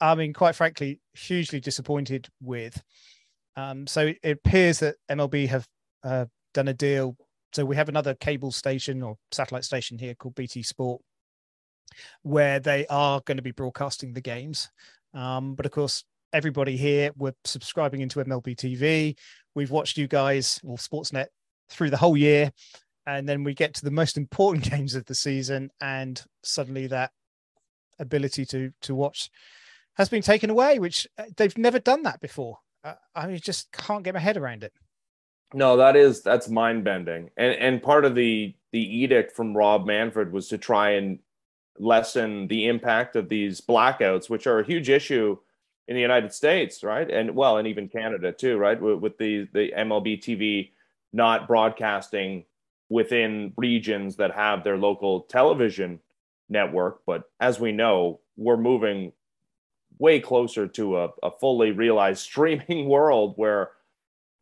I 0.00 0.14
mean, 0.14 0.32
quite 0.32 0.54
frankly, 0.54 1.00
hugely 1.14 1.60
disappointed 1.60 2.28
with. 2.40 2.82
Um, 3.56 3.86
so 3.86 4.12
it 4.22 4.38
appears 4.44 4.78
that 4.80 4.96
MLB 5.10 5.48
have 5.48 5.66
uh, 6.04 6.26
done 6.54 6.68
a 6.68 6.74
deal. 6.74 7.16
So 7.52 7.64
we 7.64 7.76
have 7.76 7.88
another 7.88 8.14
cable 8.14 8.52
station 8.52 9.02
or 9.02 9.16
satellite 9.32 9.64
station 9.64 9.98
here 9.98 10.14
called 10.14 10.36
BT 10.36 10.62
Sport, 10.62 11.02
where 12.22 12.60
they 12.60 12.86
are 12.86 13.20
going 13.24 13.38
to 13.38 13.42
be 13.42 13.50
broadcasting 13.50 14.12
the 14.12 14.20
games. 14.20 14.68
Um, 15.14 15.54
but 15.54 15.66
of 15.66 15.72
course, 15.72 16.04
everybody 16.32 16.76
here, 16.76 17.10
we're 17.16 17.34
subscribing 17.44 18.00
into 18.00 18.22
MLB 18.22 18.56
TV. 18.56 19.16
We've 19.54 19.70
watched 19.70 19.98
you 19.98 20.06
guys, 20.06 20.60
or 20.62 20.76
Sportsnet, 20.76 21.26
through 21.68 21.90
the 21.90 21.96
whole 21.96 22.16
year. 22.16 22.52
And 23.06 23.28
then 23.28 23.42
we 23.42 23.54
get 23.54 23.74
to 23.74 23.84
the 23.84 23.90
most 23.90 24.16
important 24.16 24.64
games 24.70 24.94
of 24.94 25.04
the 25.06 25.14
season, 25.14 25.70
and 25.80 26.22
suddenly 26.44 26.86
that 26.88 27.10
ability 27.98 28.46
to 28.46 28.72
to 28.80 28.94
watch 28.94 29.30
has 29.94 30.08
been 30.08 30.22
taken 30.22 30.50
away, 30.50 30.78
which 30.78 31.06
uh, 31.18 31.24
they've 31.36 31.58
never 31.58 31.78
done 31.78 32.02
that 32.04 32.20
before. 32.20 32.58
Uh, 32.82 32.94
I 33.14 33.36
just 33.36 33.72
can't 33.72 34.02
get 34.02 34.14
my 34.14 34.20
head 34.20 34.36
around 34.36 34.64
it. 34.64 34.72
No, 35.52 35.76
that 35.76 35.96
is 35.96 36.22
that's 36.22 36.48
mind 36.48 36.84
bending, 36.84 37.30
and 37.36 37.54
and 37.54 37.82
part 37.82 38.04
of 38.04 38.14
the 38.14 38.54
the 38.72 38.80
edict 38.80 39.34
from 39.34 39.56
Rob 39.56 39.84
Manfred 39.84 40.32
was 40.32 40.48
to 40.48 40.58
try 40.58 40.90
and 40.90 41.18
lessen 41.78 42.46
the 42.46 42.68
impact 42.68 43.16
of 43.16 43.28
these 43.28 43.60
blackouts, 43.60 44.30
which 44.30 44.46
are 44.46 44.60
a 44.60 44.66
huge 44.66 44.88
issue 44.88 45.36
in 45.88 45.96
the 45.96 46.00
United 46.00 46.32
States, 46.32 46.84
right? 46.84 47.10
And 47.10 47.34
well, 47.34 47.58
and 47.58 47.66
even 47.66 47.88
Canada 47.88 48.30
too, 48.32 48.58
right? 48.58 48.80
With, 48.80 49.00
with 49.00 49.18
the 49.18 49.48
the 49.52 49.72
MLB 49.76 50.22
TV 50.22 50.70
not 51.12 51.48
broadcasting 51.48 52.44
within 52.88 53.52
regions 53.56 54.16
that 54.16 54.32
have 54.32 54.62
their 54.62 54.76
local 54.76 55.22
television 55.22 55.98
network, 56.48 57.00
but 57.06 57.24
as 57.40 57.58
we 57.58 57.72
know, 57.72 58.20
we're 58.36 58.56
moving 58.56 59.12
way 60.00 60.18
closer 60.18 60.66
to 60.66 60.98
a, 60.98 61.08
a 61.22 61.30
fully 61.30 61.70
realized 61.70 62.22
streaming 62.24 62.88
world 62.88 63.34
where 63.36 63.70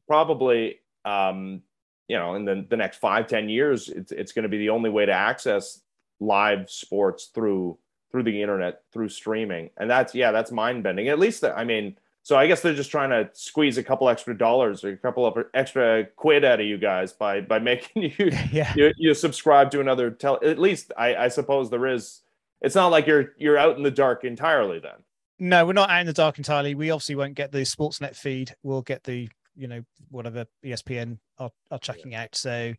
probably 0.07 0.81
um, 1.05 1.63
you 2.09 2.17
know 2.17 2.35
in 2.35 2.47
the, 2.47 2.65
the 2.71 2.77
next 2.77 2.99
five 2.99 3.27
ten 3.27 3.49
years 3.49 3.89
it's, 3.91 4.13
it's 4.13 4.33
going 4.33 4.45
to 4.45 4.49
be 4.49 4.59
the 4.59 4.71
only 4.71 4.89
way 4.89 5.05
to 5.05 5.13
access 5.13 5.83
live 6.21 6.71
sports 6.71 7.27
through 7.35 7.77
through 8.11 8.23
the 8.23 8.43
internet 8.43 8.83
through 8.93 9.09
streaming. 9.09 9.71
And 9.77 9.91
that's 9.91 10.15
yeah 10.15 10.33
that's 10.33 10.51
mind 10.51 10.83
bending 10.83 11.09
at 11.09 11.19
least 11.19 11.45
i 11.45 11.65
mean 11.65 11.97
so 12.23 12.37
i 12.37 12.47
guess 12.47 12.61
they're 12.61 12.75
just 12.75 12.91
trying 12.91 13.11
to 13.11 13.29
squeeze 13.33 13.79
a 13.79 13.83
couple 13.83 14.09
extra 14.09 14.37
dollars 14.37 14.85
or 14.85 14.91
a 14.91 14.97
couple 14.97 15.27
of 15.27 15.37
extra 15.55 16.07
quid 16.17 16.45
out 16.45 16.61
of 16.61 16.67
you 16.67 16.79
guys 16.79 17.13
by 17.13 17.41
by 17.41 17.59
making 17.71 18.03
you 18.03 18.31
yeah. 18.53 18.73
you, 18.75 18.93
you 18.97 19.15
subscribe 19.15 19.71
to 19.71 19.81
another 19.81 20.11
tel 20.11 20.39
at 20.43 20.59
least 20.59 20.93
i 20.97 21.15
i 21.15 21.29
suppose 21.29 21.71
there 21.71 21.87
is 21.87 22.23
it's 22.61 22.75
not 22.75 22.89
like 22.89 23.07
you're 23.07 23.33
you're 23.39 23.59
out 23.59 23.77
in 23.77 23.83
the 23.83 23.91
dark 23.91 24.25
entirely 24.25 24.79
then 24.79 24.97
no 25.39 25.67
we're 25.67 25.73
not 25.73 25.91
out 25.91 26.01
in 26.01 26.07
the 26.07 26.13
dark 26.13 26.39
entirely 26.39 26.75
we 26.75 26.91
obviously 26.91 27.15
won't 27.15 27.35
get 27.35 27.53
the 27.53 27.59
sportsnet 27.59 28.17
feed 28.17 28.55
we'll 28.63 28.83
get 28.83 29.03
the 29.05 29.29
you 29.57 29.67
know 29.67 29.83
whatever 30.11 30.45
espn 30.65 31.19
are, 31.39 31.51
are 31.71 31.79
checking 31.79 32.13
yeah. 32.13 32.23
out 32.23 32.35
so 32.35 32.73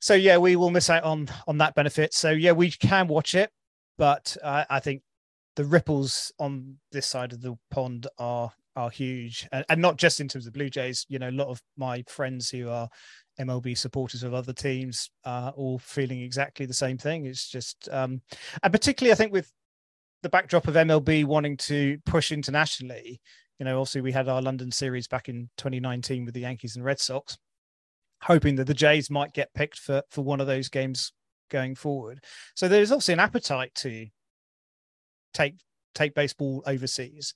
so 0.00 0.14
yeah 0.14 0.36
we 0.36 0.56
will 0.56 0.70
miss 0.70 0.90
out 0.90 1.02
on 1.02 1.28
on 1.46 1.58
that 1.58 1.74
benefit 1.74 2.12
so 2.12 2.30
yeah 2.30 2.52
we 2.52 2.70
can 2.70 3.06
watch 3.06 3.34
it 3.34 3.50
but 4.00 4.34
uh, 4.42 4.64
I 4.70 4.80
think 4.80 5.02
the 5.56 5.66
ripples 5.66 6.32
on 6.38 6.78
this 6.90 7.06
side 7.06 7.34
of 7.34 7.42
the 7.42 7.54
pond 7.70 8.06
are 8.18 8.50
are 8.74 8.88
huge, 8.88 9.46
and, 9.52 9.62
and, 9.68 9.82
not 9.82 9.98
just 9.98 10.20
in 10.20 10.28
terms 10.28 10.46
of 10.46 10.54
Blue 10.54 10.70
Jays. 10.70 11.04
You 11.10 11.18
know, 11.18 11.28
a 11.28 11.32
lot 11.32 11.48
of 11.48 11.60
my 11.76 12.02
friends 12.08 12.48
who 12.48 12.70
are 12.70 12.88
MLB 13.38 13.76
supporters 13.76 14.22
of 14.22 14.32
other 14.32 14.54
teams 14.54 15.10
are 15.26 15.50
all 15.50 15.78
feeling 15.78 16.22
exactly 16.22 16.64
the 16.64 16.72
same 16.72 16.96
thing. 16.96 17.26
It's 17.26 17.46
just, 17.46 17.90
um, 17.92 18.22
and 18.62 18.72
particularly 18.72 19.12
I 19.12 19.16
think 19.16 19.34
with 19.34 19.52
the 20.22 20.28
backdrop 20.28 20.68
of 20.68 20.74
MLB 20.74 21.24
wanting 21.24 21.56
to 21.58 21.98
push 22.04 22.32
internationally. 22.32 23.20
You 23.58 23.64
know, 23.64 23.80
obviously 23.80 24.00
we 24.00 24.12
had 24.12 24.28
our 24.28 24.42
London 24.42 24.72
series 24.72 25.08
back 25.08 25.28
in 25.28 25.50
2019 25.56 26.24
with 26.24 26.34
the 26.34 26.40
Yankees 26.40 26.76
and 26.76 26.84
Red 26.84 26.98
Sox, 26.98 27.38
hoping 28.22 28.56
that 28.56 28.66
the 28.66 28.74
Jays 28.74 29.10
might 29.10 29.32
get 29.32 29.54
picked 29.54 29.78
for 29.78 30.02
for 30.10 30.22
one 30.22 30.40
of 30.40 30.46
those 30.46 30.68
games 30.68 31.12
going 31.50 31.74
forward. 31.74 32.20
So 32.54 32.68
there's 32.68 32.92
obviously 32.92 33.14
an 33.14 33.20
appetite 33.20 33.74
to 33.76 34.06
take 35.34 35.56
take 35.94 36.14
baseball 36.14 36.62
overseas, 36.66 37.34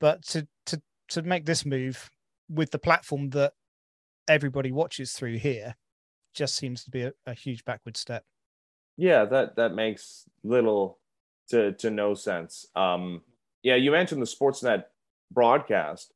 but 0.00 0.22
to 0.26 0.46
to 0.66 0.80
to 1.08 1.22
make 1.22 1.46
this 1.46 1.64
move 1.64 2.10
with 2.48 2.70
the 2.70 2.78
platform 2.78 3.30
that 3.30 3.52
everybody 4.28 4.72
watches 4.72 5.12
through 5.12 5.38
here 5.38 5.76
just 6.34 6.54
seems 6.54 6.84
to 6.84 6.90
be 6.90 7.02
a, 7.02 7.12
a 7.26 7.34
huge 7.34 7.64
backward 7.64 7.96
step. 7.96 8.24
Yeah, 8.96 9.24
that 9.26 9.56
that 9.56 9.74
makes 9.74 10.24
little 10.44 10.98
to 11.50 11.72
to 11.72 11.90
no 11.90 12.14
sense. 12.14 12.66
Um, 12.74 13.22
yeah, 13.62 13.76
you 13.76 13.90
mentioned 13.90 14.22
the 14.22 14.26
Sportsnet 14.26 14.84
broadcast 15.32 16.12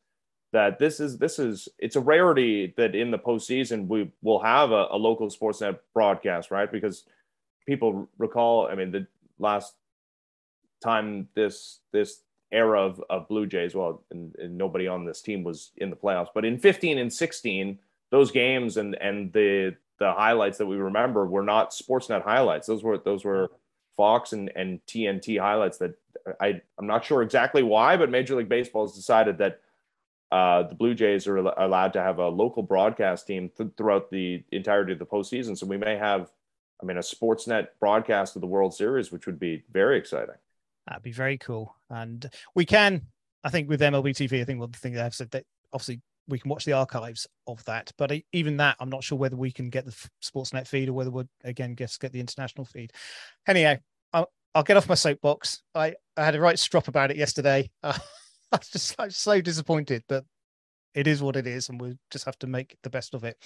that 0.53 0.79
this 0.79 1.01
is 1.01 1.19
this 1.19 1.39
is 1.39 1.69
it's 1.79 1.97
a 1.97 2.01
rarity 2.01 2.75
that 2.77 2.95
in 2.95 3.11
the 3.11 3.19
postseason 3.19 3.87
we 3.87 4.11
will 4.23 4.41
have 4.41 4.71
a, 4.73 4.87
a 4.91 4.97
local 4.97 5.29
Sportsnet 5.29 5.79
broadcast, 5.95 6.51
right? 6.51 6.71
Because 6.71 7.05
people 7.67 8.09
recall, 8.19 8.67
I 8.67 8.75
mean, 8.75 8.91
the 8.91 9.07
last 9.39 9.75
time 10.83 11.29
this 11.35 11.81
this 11.93 12.23
era 12.53 12.81
of, 12.81 13.03
of 13.11 13.29
Blue 13.29 13.47
Jays, 13.47 13.75
well, 13.75 14.03
and, 14.11 14.35
and, 14.37 14.59
nobody 14.59 14.89
on 14.89 15.05
this 15.05 15.23
team 15.23 15.45
was 15.45 15.71
in 15.77 15.89
the 15.89 15.95
playoffs, 15.95 16.31
but 16.35 16.45
in 16.45 16.59
15 16.59 16.99
and 16.99 17.13
16, 17.13 17.79
those 18.11 18.33
games 18.33 18.77
and 18.77 18.97
and 18.97 19.33
the 19.33 19.77
the 20.01 20.13
highlights 20.13 20.59
that 20.59 20.67
we 20.67 20.77
remember 20.77 21.27
were 21.27 21.43
not 21.43 21.71
Sportsnet 21.71 22.23
highlights. 22.23 22.67
Those 22.67 22.83
were 22.83 22.99
those 22.99 23.25
were 23.25 23.51
Fox 24.01 24.33
and, 24.33 24.51
and 24.57 24.81
TNT 24.87 25.39
highlights 25.39 25.77
that 25.77 25.93
I 26.41 26.63
I'm 26.79 26.87
not 26.87 27.05
sure 27.05 27.21
exactly 27.21 27.63
why, 27.63 27.99
but 27.99 28.09
Major 28.09 28.35
League 28.35 28.49
Baseball 28.49 28.87
has 28.87 28.97
decided 28.97 29.37
that 29.39 29.61
uh, 30.33 30.63
the 30.63 30.75
Blue 30.75 30.95
Jays 30.95 31.27
are 31.27 31.37
allowed 31.37 31.93
to 31.93 32.01
have 32.01 32.19
a 32.19 32.29
local 32.29 32.63
broadcast 32.63 33.27
team 33.27 33.51
th- 33.55 33.69
throughout 33.77 34.11
the 34.11 34.43
entirety 34.53 34.95
of 34.95 34.99
the 34.99 35.05
postseason. 35.05 35.59
So 35.59 35.67
we 35.67 35.77
may 35.77 35.99
have 35.99 36.31
I 36.83 36.87
mean, 36.87 36.97
a 36.97 37.01
Sportsnet 37.01 37.69
broadcast 37.79 38.37
of 38.37 38.41
the 38.41 38.47
World 38.47 38.73
Series, 38.73 39.13
which 39.13 39.27
would 39.27 39.39
be 39.39 39.65
very 39.71 39.99
exciting. 39.99 40.37
That'd 40.87 41.03
be 41.03 41.13
very 41.13 41.37
cool. 41.37 41.77
And 41.91 42.27
we 42.55 42.65
can, 42.65 43.03
I 43.45 43.51
think, 43.51 43.69
with 43.69 43.83
MLB 43.83 44.15
TV, 44.15 44.41
I 44.41 44.45
think 44.45 44.61
one 44.61 44.73
thing 44.73 44.95
they 44.95 45.01
have 45.01 45.15
said 45.15 45.31
that 45.33 45.45
obviously 45.75 46.01
we 46.27 46.39
can 46.39 46.49
watch 46.49 46.65
the 46.65 46.73
archives 46.73 47.27
of 47.47 47.63
that. 47.65 47.93
But 47.99 48.13
even 48.33 48.57
that, 48.59 48.77
I'm 48.81 48.89
not 48.89 49.05
sure 49.05 49.19
whether 49.19 49.37
we 49.37 49.53
can 49.53 49.69
get 49.69 49.85
the 49.85 50.09
Sportsnet 50.23 50.67
feed 50.67 50.89
or 50.89 50.95
whether 50.95 51.11
we'll 51.11 51.29
again 51.45 51.75
get 51.75 51.91
the 52.01 52.21
international 52.21 52.65
feed. 52.65 52.93
Anyhow, 53.47 53.77
I'll, 54.13 54.31
I'll 54.55 54.63
get 54.63 54.77
off 54.77 54.89
my 54.89 54.95
soapbox. 54.95 55.63
I, 55.75 55.95
I 56.17 56.25
had 56.25 56.35
a 56.35 56.41
right 56.41 56.59
strop 56.59 56.89
about 56.89 57.11
it 57.11 57.17
yesterday. 57.17 57.71
Uh, 57.83 57.99
I 58.53 58.57
was 58.57 58.69
just 58.69 58.99
like 58.99 59.13
so 59.13 59.41
disappointed, 59.41 60.05
but 60.09 60.25
it 60.95 61.07
is 61.07 61.23
what 61.23 61.37
it 61.37 61.47
is, 61.47 61.69
and 61.69 61.81
we'll 61.81 61.95
just 62.11 62.25
have 62.25 62.39
to 62.41 62.47
make 62.47 62.77
the 62.83 62.91
best 62.91 63.15
of 63.15 63.25
it. 63.25 63.37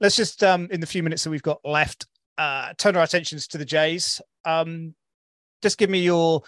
Let's 0.00 0.16
just 0.16 0.42
um 0.44 0.68
in 0.70 0.80
the 0.80 0.86
few 0.86 1.02
minutes 1.02 1.24
that 1.24 1.30
we've 1.30 1.42
got 1.42 1.60
left, 1.64 2.06
uh, 2.38 2.72
turn 2.78 2.96
our 2.96 3.02
attentions 3.02 3.46
to 3.48 3.58
the 3.58 3.64
Jays. 3.64 4.20
Um, 4.44 4.94
just 5.62 5.78
give 5.78 5.90
me 5.90 6.00
your 6.00 6.42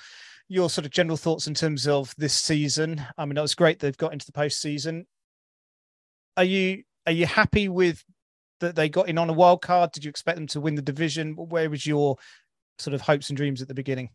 your 0.49 0.71
sort 0.71 0.85
of 0.85 0.93
general 0.93 1.17
thoughts 1.17 1.47
in 1.47 1.55
terms 1.55 1.89
of 1.89 2.15
this 2.19 2.35
season. 2.35 3.05
I 3.17 3.25
mean, 3.25 3.37
it 3.37 3.43
was 3.43 3.55
great 3.55 3.81
they've 3.81 3.97
got 3.97 4.13
into 4.13 4.27
the 4.27 4.33
postseason. 4.33 5.07
Are 6.37 6.45
you 6.45 6.85
are 7.07 7.13
you 7.13 7.27
happy 7.27 7.69
with 7.69 8.05
that 8.61 8.77
they 8.77 8.89
got 8.89 9.09
in 9.09 9.19
on 9.19 9.31
a 9.31 9.35
wild 9.35 9.63
card? 9.63 9.93
Did 9.93 10.05
you 10.05 10.11
expect 10.11 10.37
them 10.37 10.47
to 10.49 10.61
win 10.61 10.75
the 10.75 10.83
division? 10.83 11.35
Where 11.35 11.69
was 11.69 11.87
your 11.87 12.17
sort 12.79 12.95
of 12.95 13.03
hopes 13.03 13.31
and 13.31 13.37
dreams 13.37 13.63
at 13.63 13.69
the 13.69 13.75
beginning? 13.75 14.11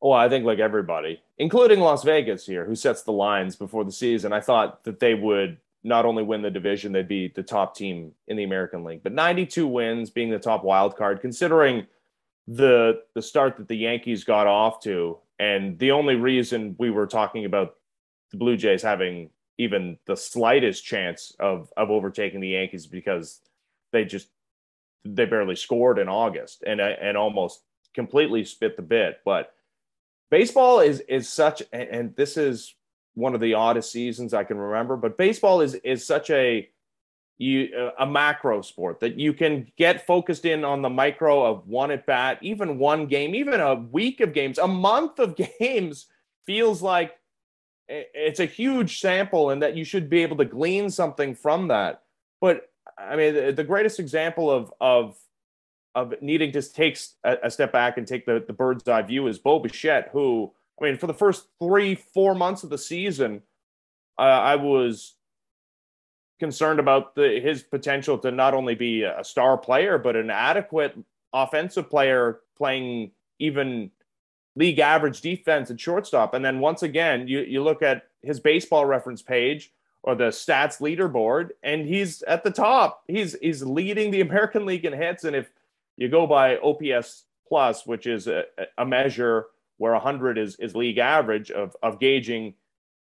Well, 0.00 0.12
I 0.12 0.28
think 0.28 0.44
like 0.44 0.58
everybody, 0.58 1.22
including 1.38 1.80
Las 1.80 2.04
Vegas 2.04 2.44
here, 2.44 2.64
who 2.66 2.74
sets 2.74 3.02
the 3.02 3.12
lines 3.12 3.56
before 3.56 3.84
the 3.84 3.92
season, 3.92 4.32
I 4.32 4.40
thought 4.40 4.84
that 4.84 5.00
they 5.00 5.14
would 5.14 5.58
not 5.82 6.06
only 6.06 6.22
win 6.22 6.42
the 6.42 6.50
division, 6.50 6.92
they'd 6.92 7.08
be 7.08 7.28
the 7.28 7.42
top 7.42 7.74
team 7.76 8.12
in 8.26 8.36
the 8.36 8.44
American 8.44 8.84
League. 8.84 9.02
But 9.02 9.12
92 9.12 9.66
wins, 9.66 10.10
being 10.10 10.30
the 10.30 10.38
top 10.38 10.64
wild 10.64 10.96
card, 10.96 11.20
considering 11.20 11.86
the 12.46 13.02
the 13.14 13.22
start 13.22 13.56
that 13.56 13.68
the 13.68 13.76
Yankees 13.76 14.24
got 14.24 14.46
off 14.46 14.80
to, 14.80 15.18
and 15.38 15.78
the 15.78 15.92
only 15.92 16.16
reason 16.16 16.76
we 16.78 16.90
were 16.90 17.06
talking 17.06 17.44
about 17.44 17.76
the 18.30 18.36
Blue 18.36 18.56
Jays 18.56 18.82
having 18.82 19.30
even 19.56 19.98
the 20.06 20.16
slightest 20.16 20.84
chance 20.84 21.34
of 21.38 21.72
of 21.76 21.90
overtaking 21.90 22.40
the 22.40 22.48
Yankees 22.48 22.86
because 22.86 23.40
they 23.92 24.04
just 24.04 24.28
they 25.04 25.24
barely 25.24 25.56
scored 25.56 25.98
in 25.98 26.08
August 26.08 26.62
and 26.66 26.80
uh, 26.80 26.94
and 27.00 27.16
almost 27.16 27.62
completely 27.94 28.44
spit 28.44 28.76
the 28.76 28.82
bit. 28.82 29.20
But 29.24 29.52
baseball 30.30 30.80
is 30.80 31.00
is 31.00 31.28
such 31.28 31.62
and 31.72 32.14
this 32.16 32.36
is 32.36 32.74
one 33.14 33.34
of 33.34 33.40
the 33.40 33.54
oddest 33.54 33.92
seasons 33.92 34.34
I 34.34 34.44
can 34.44 34.58
remember. 34.58 34.96
But 34.96 35.18
baseball 35.18 35.60
is 35.60 35.74
is 35.76 36.06
such 36.06 36.30
a 36.30 36.68
you 37.38 37.68
uh, 37.76 37.90
a 37.98 38.06
macro 38.06 38.62
sport 38.62 39.00
that 39.00 39.18
you 39.18 39.32
can 39.32 39.70
get 39.76 40.06
focused 40.06 40.44
in 40.44 40.64
on 40.64 40.82
the 40.82 40.90
micro 40.90 41.44
of 41.44 41.66
one 41.66 41.90
at 41.90 42.06
bat, 42.06 42.38
even 42.42 42.78
one 42.78 43.06
game, 43.06 43.34
even 43.34 43.60
a 43.60 43.74
week 43.74 44.20
of 44.20 44.32
games, 44.32 44.58
a 44.58 44.68
month 44.68 45.18
of 45.18 45.36
games 45.58 46.06
feels 46.46 46.82
like 46.82 47.16
it's 47.88 48.40
a 48.40 48.46
huge 48.46 49.00
sample 49.00 49.50
and 49.50 49.62
that 49.62 49.76
you 49.76 49.84
should 49.84 50.08
be 50.08 50.22
able 50.22 50.36
to 50.38 50.44
glean 50.44 50.90
something 50.90 51.34
from 51.34 51.68
that. 51.68 52.02
But 52.40 52.70
I 52.96 53.16
mean, 53.16 53.54
the, 53.54 53.64
greatest 53.64 53.98
example 53.98 54.50
of 54.50 54.72
of 54.80 55.16
of 55.94 56.14
needing 56.20 56.52
to 56.52 56.62
take 56.62 56.98
a, 57.24 57.50
step 57.50 57.72
back 57.72 57.98
and 57.98 58.06
take 58.06 58.26
the, 58.26 58.42
the 58.44 58.52
bird's 58.52 58.88
eye 58.88 59.02
view 59.02 59.26
is 59.28 59.38
Bo 59.38 59.58
Bichette, 59.60 60.10
who 60.12 60.52
I 60.80 60.84
mean, 60.84 60.98
for 60.98 61.06
the 61.06 61.14
first 61.14 61.46
three, 61.60 61.94
four 61.94 62.34
months 62.34 62.64
of 62.64 62.70
the 62.70 62.78
season, 62.78 63.42
uh, 64.18 64.22
I 64.22 64.56
was 64.56 65.14
concerned 66.40 66.80
about 66.80 67.14
the, 67.14 67.40
his 67.40 67.62
potential 67.62 68.18
to 68.18 68.30
not 68.30 68.54
only 68.54 68.74
be 68.74 69.02
a 69.02 69.22
star 69.22 69.56
player, 69.56 69.98
but 69.98 70.16
an 70.16 70.30
adequate 70.30 70.96
offensive 71.32 71.88
player 71.88 72.40
playing 72.56 73.12
even 73.38 73.90
league 74.56 74.78
average 74.78 75.20
defense 75.20 75.70
at 75.70 75.80
shortstop. 75.80 76.34
And 76.34 76.44
then 76.44 76.60
once 76.60 76.82
again, 76.82 77.26
you, 77.28 77.40
you 77.40 77.62
look 77.62 77.82
at 77.82 78.04
his 78.22 78.40
baseball 78.40 78.84
reference 78.86 79.22
page 79.22 79.72
or 80.04 80.14
the 80.14 80.24
stats 80.24 80.80
leaderboard, 80.80 81.48
and 81.62 81.88
he's 81.88 82.22
at 82.24 82.44
the 82.44 82.50
top. 82.50 83.02
He's 83.08 83.36
he's 83.40 83.62
leading 83.62 84.10
the 84.10 84.20
American 84.20 84.66
League 84.66 84.84
in 84.84 84.92
hits. 84.92 85.24
And 85.24 85.34
if 85.34 85.50
you 85.96 86.08
go 86.08 86.26
by 86.26 86.58
OPS 86.58 87.24
plus, 87.48 87.86
which 87.86 88.06
is 88.06 88.28
a, 88.28 88.44
a 88.76 88.84
measure 88.84 89.46
where 89.78 89.92
100 89.92 90.36
is, 90.38 90.56
is 90.56 90.76
league 90.76 90.98
average 90.98 91.50
of, 91.50 91.74
of 91.82 91.98
gauging 91.98 92.54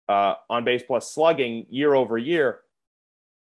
uh, 0.08 0.36
on 0.50 0.64
base 0.64 0.82
plus 0.82 1.12
slugging 1.12 1.66
year 1.70 1.94
over 1.94 2.18
year, 2.18 2.62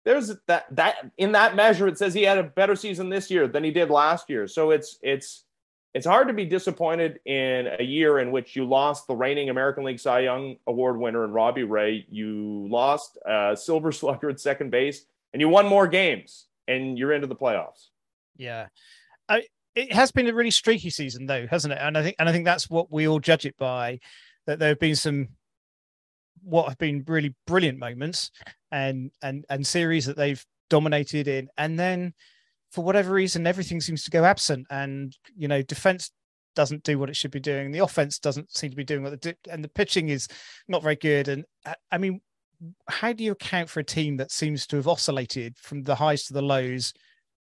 there's 0.06 0.34
that 0.48 0.68
that 0.76 1.10
in 1.18 1.32
that 1.32 1.56
measure 1.56 1.88
it 1.88 1.98
says 1.98 2.14
he 2.14 2.24
had 2.24 2.38
a 2.38 2.44
better 2.44 2.76
season 2.76 3.10
this 3.10 3.32
year 3.32 3.48
than 3.48 3.64
he 3.64 3.72
did 3.72 3.90
last 3.90 4.30
year. 4.30 4.48
So 4.48 4.70
it's 4.70 5.00
it's 5.02 5.46
it's 5.94 6.08
hard 6.08 6.28
to 6.28 6.34
be 6.34 6.46
disappointed 6.46 7.20
in 7.26 7.68
a 7.80 7.84
year 7.84 8.20
in 8.20 8.32
which 8.32 8.56
you 8.56 8.66
lost 8.66 9.06
the 9.08 9.16
reigning 9.16 9.50
American 9.50 9.84
League 9.84 10.00
Cy 10.00 10.22
Young 10.22 10.56
Award 10.66 10.98
winner 10.98 11.24
and 11.24 11.34
Robbie 11.34 11.64
Ray. 11.64 12.06
You 12.10 12.68
lost 12.70 13.18
uh, 13.28 13.56
Silver 13.56 13.92
Slugger 13.94 14.30
at 14.30 14.40
second 14.40 14.72
base, 14.72 15.06
and 15.34 15.42
you 15.42 15.50
won 15.50 15.68
more 15.68 15.88
games, 15.88 16.48
and 16.68 16.98
you're 16.98 17.14
into 17.14 17.28
the 17.28 17.36
playoffs. 17.36 17.90
Yeah, 18.38 18.68
I, 19.30 19.44
it 19.76 19.94
has 19.94 20.12
been 20.12 20.28
a 20.28 20.34
really 20.34 20.52
streaky 20.52 20.90
season, 20.90 21.28
though, 21.28 21.46
hasn't 21.46 21.74
it? 21.74 21.80
And 21.80 21.98
I 21.98 22.04
think, 22.04 22.16
and 22.18 22.28
I 22.28 22.32
think 22.32 22.46
that's 22.46 22.70
what 22.70 22.92
we 22.92 23.08
all 23.08 23.20
judge 23.20 23.46
it 23.46 23.58
by. 23.58 24.00
That 24.48 24.60
there 24.60 24.70
have 24.70 24.80
been 24.80 24.96
some 24.96 25.30
what 26.42 26.68
have 26.68 26.78
been 26.78 27.04
really 27.08 27.36
brilliant 27.46 27.78
moments, 27.78 28.32
and 28.72 29.12
and 29.22 29.46
and 29.48 29.66
series 29.66 30.08
that 30.08 30.18
they've 30.18 30.44
dominated 30.72 31.28
in, 31.28 31.50
and 31.56 31.80
then 31.80 32.16
for 32.74 32.84
whatever 32.84 33.14
reason, 33.14 33.46
everything 33.46 33.80
seems 33.80 34.04
to 34.04 34.10
go 34.10 34.26
absent. 34.26 34.66
And, 34.72 35.16
you 35.38 35.48
know, 35.48 35.62
defense 35.62 36.12
doesn't 36.56 36.84
do 36.84 36.98
what 36.98 37.10
it 37.10 37.16
should 37.16 37.30
be 37.30 37.40
doing. 37.40 37.72
The 37.72 37.80
offense 37.80 38.18
doesn't 38.18 38.56
seem 38.56 38.72
to 38.72 38.76
be 38.76 38.84
doing 38.84 39.04
what 39.04 39.22
the, 39.22 39.36
and 39.50 39.64
the 39.64 39.70
pitching 39.70 40.10
is 40.10 40.28
not 40.68 40.82
very 40.82 40.96
good. 40.96 41.28
And 41.28 41.46
uh, 41.68 41.76
I 41.92 42.00
mean, 42.00 42.20
how 42.90 43.14
do 43.14 43.24
you 43.24 43.34
account 43.34 43.70
for 43.70 43.80
a 43.80 43.84
team 43.84 44.18
that 44.18 44.32
seems 44.32 44.66
to 44.68 44.78
have 44.78 44.88
oscillated 44.88 45.56
from 45.58 45.84
the 45.84 45.94
highs 45.94 46.24
to 46.26 46.34
the 46.34 46.42
lows 46.42 46.94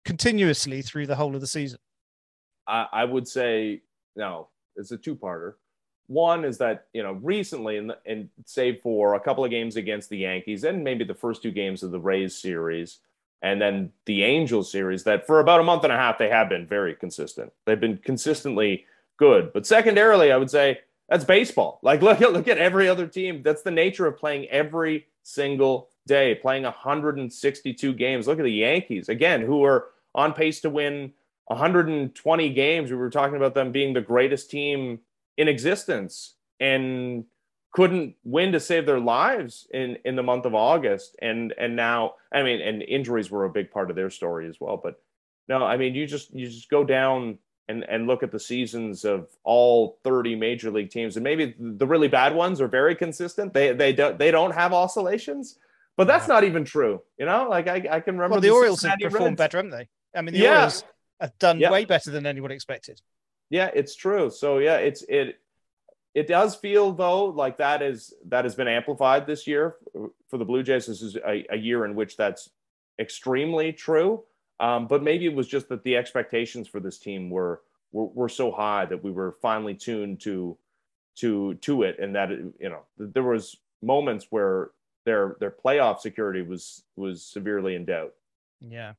continuously 0.06 0.82
through 0.82 1.08
the 1.08 1.16
whole 1.16 1.36
of 1.36 1.42
the 1.42 1.48
season? 1.48 1.80
I, 2.66 2.88
I 2.90 3.04
would 3.04 3.28
say, 3.28 3.82
no, 4.16 4.48
it's 4.78 4.92
a 4.92 4.98
two 4.98 5.18
parter. 5.18 5.56
One 6.08 6.46
is 6.46 6.58
that, 6.60 6.86
you 6.94 7.04
know, 7.04 7.14
recently, 7.22 7.78
and, 7.78 7.92
and 8.06 8.30
save 8.46 8.80
for 8.82 9.16
a 9.16 9.20
couple 9.20 9.44
of 9.44 9.52
games 9.52 9.76
against 9.76 10.10
the 10.10 10.20
Yankees 10.20 10.64
and 10.64 10.82
maybe 10.82 11.04
the 11.04 11.14
first 11.14 11.44
two 11.44 11.52
games 11.52 11.84
of 11.84 11.92
the 11.92 12.00
Rays 12.00 12.38
series, 12.38 13.00
and 13.42 13.62
then 13.62 13.92
the 14.06 14.24
Angels 14.24 14.72
series 14.72 15.04
that 15.04 15.26
for 15.26 15.40
about 15.40 15.60
a 15.60 15.64
month 15.64 15.84
and 15.84 15.94
a 15.94 15.98
half 15.98 16.18
they 16.18 16.30
have 16.30 16.50
been 16.50 16.68
very 16.68 16.96
consistent. 16.96 17.52
They've 17.66 17.80
been 17.80 17.98
consistently 17.98 18.86
good. 19.18 19.54
But 19.54 19.66
secondarily, 19.66 20.32
I 20.32 20.38
would 20.38 20.50
say 20.50 20.80
that's 21.08 21.24
baseball. 21.24 21.80
Like 21.84 22.02
look 22.02 22.22
at 22.22 22.34
look 22.34 22.48
at 22.48 22.58
every 22.58 22.88
other 22.90 23.08
team. 23.08 23.42
That's 23.44 23.62
the 23.62 23.72
nature 23.72 24.06
of 24.06 24.18
playing 24.18 24.48
every 24.48 25.08
single 25.24 25.90
day, 26.08 26.36
playing 26.36 26.64
162 26.64 27.94
games. 27.94 28.28
Look 28.28 28.40
at 28.40 28.44
the 28.44 28.52
Yankees 28.52 29.10
again, 29.10 29.42
who 29.42 29.64
are 29.64 29.88
on 30.16 30.34
pace 30.34 30.62
to 30.62 30.70
win 30.70 31.14
120 31.46 32.50
games. 32.54 32.92
We 32.92 32.98
were 32.98 33.10
talking 33.10 33.38
about 33.38 33.54
them 33.54 33.72
being 33.72 33.94
the 33.94 34.02
greatest 34.02 34.50
team 34.50 35.00
in 35.38 35.48
existence. 35.48 36.36
And 36.60 37.26
couldn't 37.72 38.16
win 38.24 38.52
to 38.54 38.60
save 38.60 38.86
their 38.86 39.00
lives 39.00 39.68
in 39.72 39.98
in 40.06 40.16
the 40.16 40.24
month 40.24 40.46
of 40.46 40.56
August. 40.56 41.16
And 41.22 41.54
and 41.58 41.76
now 41.76 42.16
I 42.32 42.44
mean 42.44 42.62
and 42.62 42.82
injuries 42.82 43.30
were 43.30 43.46
a 43.46 43.50
big 43.50 43.72
part 43.72 43.90
of 43.90 43.96
their 43.96 44.10
story 44.10 44.48
as 44.48 44.60
well. 44.60 44.78
But 44.78 45.02
no 45.48 45.64
I 45.64 45.78
mean 45.78 45.96
you 45.96 46.08
just 46.08 46.34
you 46.34 46.48
just 46.48 46.70
go 46.70 46.84
down 46.84 47.38
and 47.68 47.84
and 47.84 48.08
look 48.08 48.24
at 48.24 48.32
the 48.32 48.40
seasons 48.40 49.06
of 49.06 49.30
all 49.44 50.00
30 50.04 50.36
major 50.36 50.72
league 50.72 50.90
teams. 50.90 51.16
And 51.16 51.24
maybe 51.24 51.56
the 51.60 51.86
really 51.86 52.08
bad 52.08 52.34
ones 52.34 52.60
are 52.60 52.68
very 52.68 52.96
consistent. 52.96 53.54
They 53.54 53.74
they 53.74 53.94
don't 53.94 54.18
they 54.18 54.32
don't 54.32 54.54
have 54.54 54.74
oscillations 54.74 55.58
but 56.00 56.08
that's 56.08 56.30
not 56.30 56.46
even 56.46 56.64
true. 56.64 57.02
You 57.18 57.26
know 57.26 57.48
like 57.50 57.68
I, 57.68 57.86
I 57.92 58.00
can 58.00 58.16
remember 58.16 58.36
well, 58.36 58.42
the, 58.42 58.48
the 58.48 58.54
Orioles 58.54 58.82
have 58.84 59.00
performed 59.00 59.38
Reds. 59.38 59.38
better 59.38 59.58
haven't 59.58 59.72
they? 59.72 59.90
I 60.16 60.22
mean 60.22 60.34
the 60.34 60.40
yeah. 60.40 60.54
Orioles 60.54 60.84
have 61.20 61.38
done 61.40 61.60
yeah. 61.60 61.70
way 61.72 61.84
better 61.84 62.10
than 62.10 62.26
anyone 62.26 62.52
expected. 62.52 63.02
Yeah 63.50 63.70
it's 63.76 63.96
true. 63.96 64.30
So 64.30 64.60
yeah 64.60 64.78
it's 64.78 65.04
it 65.10 65.42
it 66.16 66.28
does 66.28 66.56
feel 66.56 66.92
though 66.92 67.26
like 67.26 67.58
that 67.58 67.82
is 67.82 68.14
that 68.28 68.46
has 68.46 68.56
been 68.56 68.68
amplified 68.68 69.28
this 69.28 69.46
year 69.46 69.76
for 70.28 70.38
the 70.38 70.46
Blue 70.46 70.64
Jays. 70.64 70.88
This 70.88 71.02
is 71.02 71.16
a, 71.16 71.46
a 71.52 71.58
year 71.58 71.86
in 71.86 71.96
which 71.96 72.18
that's 72.18 72.50
extremely 73.00 73.72
true. 73.72 74.24
Um, 74.60 74.88
but 74.88 75.04
maybe 75.04 75.26
it 75.26 75.34
was 75.34 75.48
just 75.48 75.70
that 75.70 75.84
the 75.84 75.96
expectations 75.96 76.68
for 76.68 76.80
this 76.80 76.98
team 76.98 77.30
were, 77.30 77.62
were 77.92 78.08
were 78.08 78.30
so 78.30 78.52
high 78.52 78.86
that 78.86 79.04
we 79.04 79.12
were 79.12 79.38
finally 79.42 79.76
tuned 79.76 80.20
to 80.22 80.58
to 81.18 81.54
to 81.56 81.84
it, 81.84 81.98
and 82.00 82.16
that 82.16 82.30
you 82.32 82.70
know 82.70 82.82
there 82.98 83.24
was 83.24 83.58
moments 83.82 84.28
where 84.30 84.72
their 85.06 85.38
their 85.40 85.52
playoff 85.52 86.00
security 86.00 86.42
was 86.42 86.84
was 86.96 87.24
severely 87.24 87.76
in 87.76 87.86
doubt. 87.86 88.14
Yeah. 88.60 88.94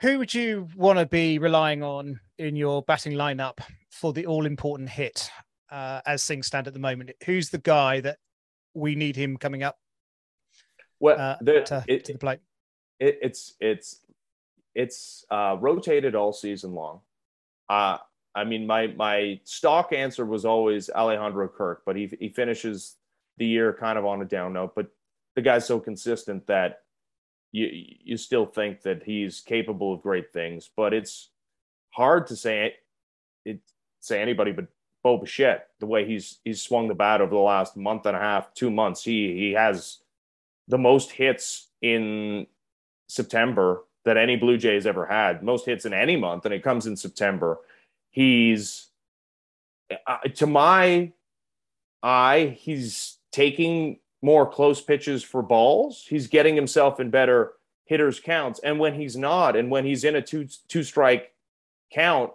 Who 0.00 0.18
would 0.18 0.34
you 0.34 0.68
want 0.76 0.98
to 0.98 1.06
be 1.06 1.38
relying 1.38 1.82
on 1.82 2.18
in 2.36 2.56
your 2.56 2.82
batting 2.82 3.12
lineup 3.12 3.60
for 3.88 4.12
the 4.12 4.26
all 4.26 4.46
important 4.46 4.90
hit? 4.90 5.30
Uh, 5.72 6.00
as 6.06 6.24
things 6.24 6.46
stand 6.46 6.66
at 6.68 6.74
the 6.74 6.78
moment? 6.78 7.10
Who's 7.24 7.48
the 7.48 7.58
guy 7.58 8.00
that 8.00 8.18
we 8.74 8.94
need 8.94 9.16
him 9.16 9.36
coming 9.36 9.62
up? 9.62 9.78
Well, 11.00 11.18
uh, 11.18 11.36
the, 11.40 11.62
to, 11.62 11.84
it, 11.88 12.04
to, 12.04 12.12
the 12.12 12.18
plate. 12.18 12.38
It, 13.00 13.18
it's 13.22 13.54
it's 13.58 14.00
it's 14.74 15.24
uh, 15.30 15.56
rotated 15.58 16.14
all 16.14 16.32
season 16.32 16.74
long. 16.74 17.00
Uh, 17.68 17.98
I 18.34 18.44
mean, 18.44 18.66
my 18.66 18.88
my 18.88 19.40
stock 19.44 19.92
answer 19.92 20.24
was 20.24 20.44
always 20.44 20.90
Alejandro 20.90 21.48
Kirk, 21.48 21.82
but 21.84 21.96
he 21.96 22.12
he 22.20 22.28
finishes 22.28 22.96
the 23.38 23.46
year 23.46 23.72
kind 23.72 23.98
of 23.98 24.04
on 24.06 24.22
a 24.22 24.24
down 24.24 24.52
note. 24.52 24.74
But 24.76 24.88
the 25.34 25.42
guy's 25.42 25.66
so 25.66 25.80
consistent 25.80 26.46
that 26.46 26.82
you 27.50 27.68
you 27.72 28.16
still 28.16 28.46
think 28.46 28.82
that 28.82 29.02
he's 29.02 29.40
capable 29.40 29.92
of 29.92 30.02
great 30.02 30.32
things. 30.32 30.70
But 30.76 30.94
it's 30.94 31.30
hard 31.90 32.28
to 32.28 32.36
say 32.36 32.66
it, 32.66 32.74
it 33.44 33.60
say 34.00 34.20
anybody 34.20 34.52
but 34.52 34.66
Bo 35.02 35.18
Bichette, 35.18 35.68
the 35.80 35.86
way 35.86 36.06
he's 36.06 36.38
he's 36.44 36.62
swung 36.62 36.88
the 36.88 36.94
bat 36.94 37.20
over 37.20 37.34
the 37.34 37.40
last 37.40 37.76
month 37.76 38.06
and 38.06 38.16
a 38.16 38.20
half, 38.20 38.54
two 38.54 38.70
months. 38.70 39.02
He 39.02 39.34
he 39.36 39.52
has 39.52 39.98
the 40.68 40.78
most 40.78 41.10
hits 41.10 41.68
in 41.80 42.46
September 43.08 43.82
that 44.04 44.16
any 44.16 44.36
Blue 44.36 44.56
Jays 44.56 44.86
ever 44.86 45.06
had. 45.06 45.42
Most 45.42 45.66
hits 45.66 45.84
in 45.84 45.92
any 45.92 46.16
month, 46.16 46.44
and 46.44 46.54
it 46.54 46.62
comes 46.62 46.86
in 46.86 46.96
September. 46.96 47.58
He's 48.10 48.88
uh, 50.06 50.18
to 50.34 50.46
my 50.46 51.12
eye, 52.02 52.56
he's 52.58 53.18
taking 53.30 53.98
more 54.22 54.46
close 54.48 54.80
pitches 54.80 55.22
for 55.22 55.42
balls. 55.42 56.06
He's 56.08 56.26
getting 56.28 56.54
himself 56.54 57.00
in 57.00 57.10
better 57.10 57.52
hitters 57.84 58.20
counts, 58.20 58.60
and 58.60 58.78
when 58.78 58.94
he's 58.94 59.16
not, 59.16 59.56
and 59.56 59.70
when 59.70 59.84
he's 59.84 60.04
in 60.04 60.16
a 60.16 60.22
two 60.22 60.48
two 60.68 60.82
strike 60.82 61.32
count, 61.92 62.32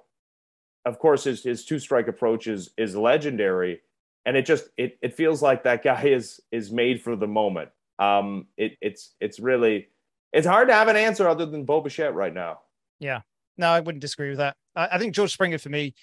of 0.88 1.00
course, 1.00 1.26
his 1.26 1.44
his 1.44 1.66
two 1.66 1.80
strike 1.80 2.08
approach 2.08 2.48
is 2.48 2.72
is 2.78 2.96
legendary, 2.96 3.82
and 4.26 4.38
it 4.38 4.46
just 4.46 4.70
it 4.78 4.98
it 5.02 5.14
feels 5.14 5.42
like 5.42 5.64
that 5.64 5.84
guy 5.84 6.02
is 6.06 6.40
is 6.52 6.72
made 6.72 7.02
for 7.02 7.16
the 7.16 7.28
moment. 7.28 7.70
Um, 8.00 8.48
it 8.56 8.78
it's 8.82 9.14
it's 9.20 9.40
really 9.40 9.90
it's 10.32 10.48
hard 10.48 10.70
to 10.70 10.74
have 10.74 10.88
an 10.88 10.96
answer 10.96 11.28
other 11.28 11.46
than 11.46 11.66
Bo 11.66 11.82
Bichette 11.82 12.16
right 12.16 12.34
now. 12.34 12.60
Yeah, 13.00 13.22
no, 13.58 13.68
I 13.68 13.82
wouldn't 13.82 14.02
disagree 14.02 14.30
with 14.30 14.38
that. 14.38 14.56
I, 14.76 14.90
I 14.94 14.98
think 14.98 15.14
George 15.14 15.34
Springer 15.34 15.58
for 15.58 15.70
me 15.70 15.94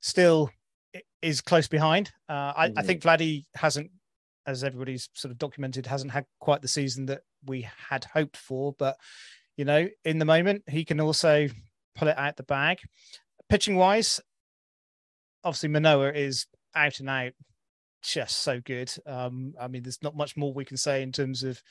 still 0.00 0.50
is 1.22 1.40
close 1.40 1.68
behind. 1.68 2.12
Uh, 2.28 2.52
I, 2.54 2.68
mm-hmm. 2.68 2.78
I 2.78 2.82
think 2.82 3.02
Vladdy 3.02 3.44
hasn't, 3.54 3.90
as 4.46 4.62
everybody's 4.62 5.08
sort 5.14 5.32
of 5.32 5.38
documented, 5.38 5.86
hasn't 5.86 6.12
had 6.12 6.26
quite 6.38 6.62
the 6.62 6.68
season 6.68 7.06
that 7.06 7.22
we 7.46 7.66
had 7.88 8.04
hoped 8.04 8.36
for. 8.36 8.74
But 8.78 8.96
you 9.56 9.64
know, 9.64 9.88
in 10.04 10.18
the 10.18 10.24
moment, 10.24 10.64
he 10.68 10.84
can 10.84 11.00
also 11.00 11.48
pull 11.96 12.08
it 12.08 12.18
out 12.18 12.36
the 12.36 12.42
bag 12.42 12.78
pitching 13.48 13.76
wise, 13.76 14.20
obviously 15.44 15.68
Manoah 15.68 16.12
is 16.12 16.46
out 16.74 17.00
and 17.00 17.08
out, 17.08 17.32
just 18.02 18.38
so 18.40 18.60
good. 18.60 18.92
Um, 19.06 19.54
I 19.60 19.68
mean, 19.68 19.82
there's 19.82 20.02
not 20.02 20.16
much 20.16 20.36
more 20.36 20.52
we 20.52 20.64
can 20.64 20.76
say 20.76 21.02
in 21.02 21.12
terms 21.12 21.42
of 21.42 21.62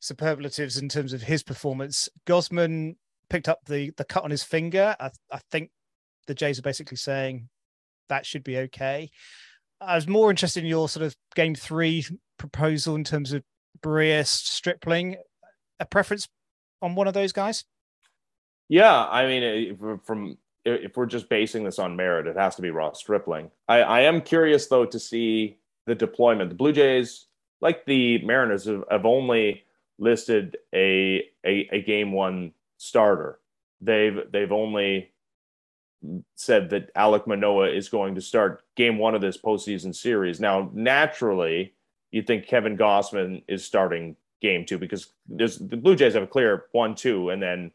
superlatives 0.00 0.78
in 0.78 0.88
terms 0.88 1.12
of 1.12 1.22
his 1.22 1.42
performance. 1.42 2.08
Gausman 2.26 2.96
picked 3.30 3.48
up 3.48 3.60
the 3.66 3.92
the 3.96 4.04
cut 4.04 4.24
on 4.24 4.30
his 4.30 4.42
finger. 4.42 4.96
I, 4.98 5.10
I 5.30 5.40
think 5.50 5.70
the 6.26 6.34
Jays 6.34 6.58
are 6.58 6.62
basically 6.62 6.96
saying 6.96 7.48
that 8.08 8.26
should 8.26 8.44
be 8.44 8.58
okay. 8.58 9.10
I 9.80 9.94
was 9.94 10.06
more 10.06 10.30
interested 10.30 10.62
in 10.62 10.68
your 10.68 10.88
sort 10.88 11.06
of 11.06 11.16
game 11.34 11.54
three 11.54 12.04
proposal 12.38 12.94
in 12.94 13.04
terms 13.04 13.32
of 13.32 13.42
Berrios 13.82 14.28
Stripling. 14.28 15.16
A 15.80 15.86
preference 15.86 16.28
on 16.80 16.94
one 16.94 17.08
of 17.08 17.14
those 17.14 17.32
guys? 17.32 17.64
Yeah, 18.68 19.06
I 19.06 19.26
mean, 19.26 19.76
from 20.04 20.38
if 20.64 20.96
we're 20.96 21.06
just 21.06 21.28
basing 21.28 21.64
this 21.64 21.78
on 21.78 21.96
merit, 21.96 22.26
it 22.26 22.36
has 22.36 22.56
to 22.56 22.62
be 22.62 22.70
Ross 22.70 22.98
Stripling. 22.98 23.50
I, 23.68 23.82
I 23.82 24.00
am 24.02 24.20
curious 24.20 24.66
though 24.66 24.86
to 24.86 24.98
see 24.98 25.58
the 25.86 25.94
deployment. 25.94 26.50
The 26.50 26.56
Blue 26.56 26.72
Jays, 26.72 27.26
like 27.60 27.84
the 27.84 28.18
Mariners, 28.24 28.66
have, 28.66 28.84
have 28.90 29.06
only 29.06 29.64
listed 29.98 30.56
a, 30.74 31.24
a 31.44 31.68
a 31.72 31.82
game 31.82 32.12
one 32.12 32.52
starter. 32.78 33.38
They've 33.80 34.20
they've 34.30 34.52
only 34.52 35.10
said 36.34 36.70
that 36.70 36.90
Alec 36.96 37.26
Manoah 37.26 37.70
is 37.70 37.88
going 37.88 38.14
to 38.16 38.20
start 38.20 38.62
game 38.76 38.98
one 38.98 39.14
of 39.14 39.20
this 39.20 39.38
postseason 39.38 39.94
series. 39.94 40.40
Now, 40.40 40.68
naturally, 40.72 41.74
you'd 42.10 42.26
think 42.26 42.46
Kevin 42.46 42.76
Gausman 42.76 43.42
is 43.46 43.64
starting 43.64 44.16
game 44.40 44.64
two 44.64 44.78
because 44.78 45.12
there's 45.28 45.58
the 45.58 45.76
Blue 45.76 45.94
Jays 45.94 46.14
have 46.14 46.22
a 46.22 46.26
clear 46.26 46.66
one 46.72 46.94
two, 46.94 47.30
and 47.30 47.42
then 47.42 47.70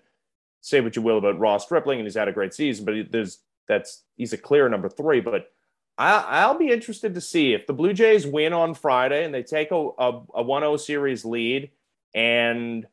say 0.61 0.81
what 0.81 0.95
you 0.95 1.01
will 1.01 1.17
about 1.17 1.39
Ross 1.39 1.65
Stripling, 1.65 1.99
and 1.99 2.05
he's 2.05 2.15
had 2.15 2.27
a 2.27 2.33
great 2.33 2.53
season, 2.53 2.85
but 2.85 3.11
there's 3.11 3.39
that's 3.67 4.03
he's 4.15 4.33
a 4.33 4.37
clear 4.37 4.69
number 4.69 4.89
three. 4.89 5.19
But 5.19 5.51
I, 5.97 6.47
will 6.47 6.59
be 6.59 6.71
interested 6.71 7.13
to 7.15 7.21
see 7.21 7.53
if 7.53 7.67
the 7.67 7.73
Blue 7.73 7.93
Jays 7.93 8.27
win 8.27 8.53
on 8.53 8.75
Friday 8.75 9.25
and 9.25 9.33
they 9.33 9.43
take 9.43 9.71
a, 9.71 9.75
a, 9.75 10.21
a 10.35 10.43
1-0 10.43 10.79
series 10.79 11.25
lead, 11.25 11.71
and 12.13 12.85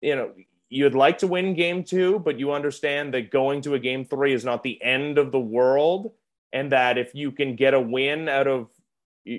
you 0.00 0.16
know 0.16 0.32
you'd 0.68 0.94
like 0.94 1.18
to 1.18 1.26
win 1.26 1.54
game 1.54 1.84
two, 1.84 2.18
but 2.20 2.38
you 2.38 2.52
understand 2.52 3.12
that 3.12 3.30
going 3.30 3.60
to 3.60 3.74
a 3.74 3.78
game 3.78 4.06
three 4.06 4.32
is 4.32 4.44
not 4.44 4.62
the 4.62 4.82
end 4.82 5.18
of 5.18 5.30
the 5.30 5.40
world, 5.40 6.12
and 6.52 6.72
that 6.72 6.96
if 6.96 7.14
you 7.14 7.30
can 7.30 7.56
get 7.56 7.74
a 7.74 7.80
win 7.80 8.28
out 8.28 8.46
of 8.46 8.68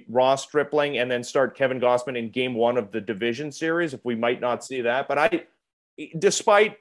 Ross 0.07 0.43
Stripling 0.43 0.99
and 0.99 1.09
then 1.09 1.23
start 1.23 1.57
Kevin 1.57 1.79
Gausman 1.79 2.17
in 2.17 2.29
game 2.29 2.53
one 2.53 2.77
of 2.77 2.91
the 2.91 3.01
division 3.01 3.51
series, 3.51 3.93
if 3.93 4.05
we 4.05 4.15
might 4.15 4.41
not 4.41 4.63
see 4.63 4.81
that, 4.81 5.07
but 5.07 5.17
I, 5.17 5.43
despite 6.19 6.77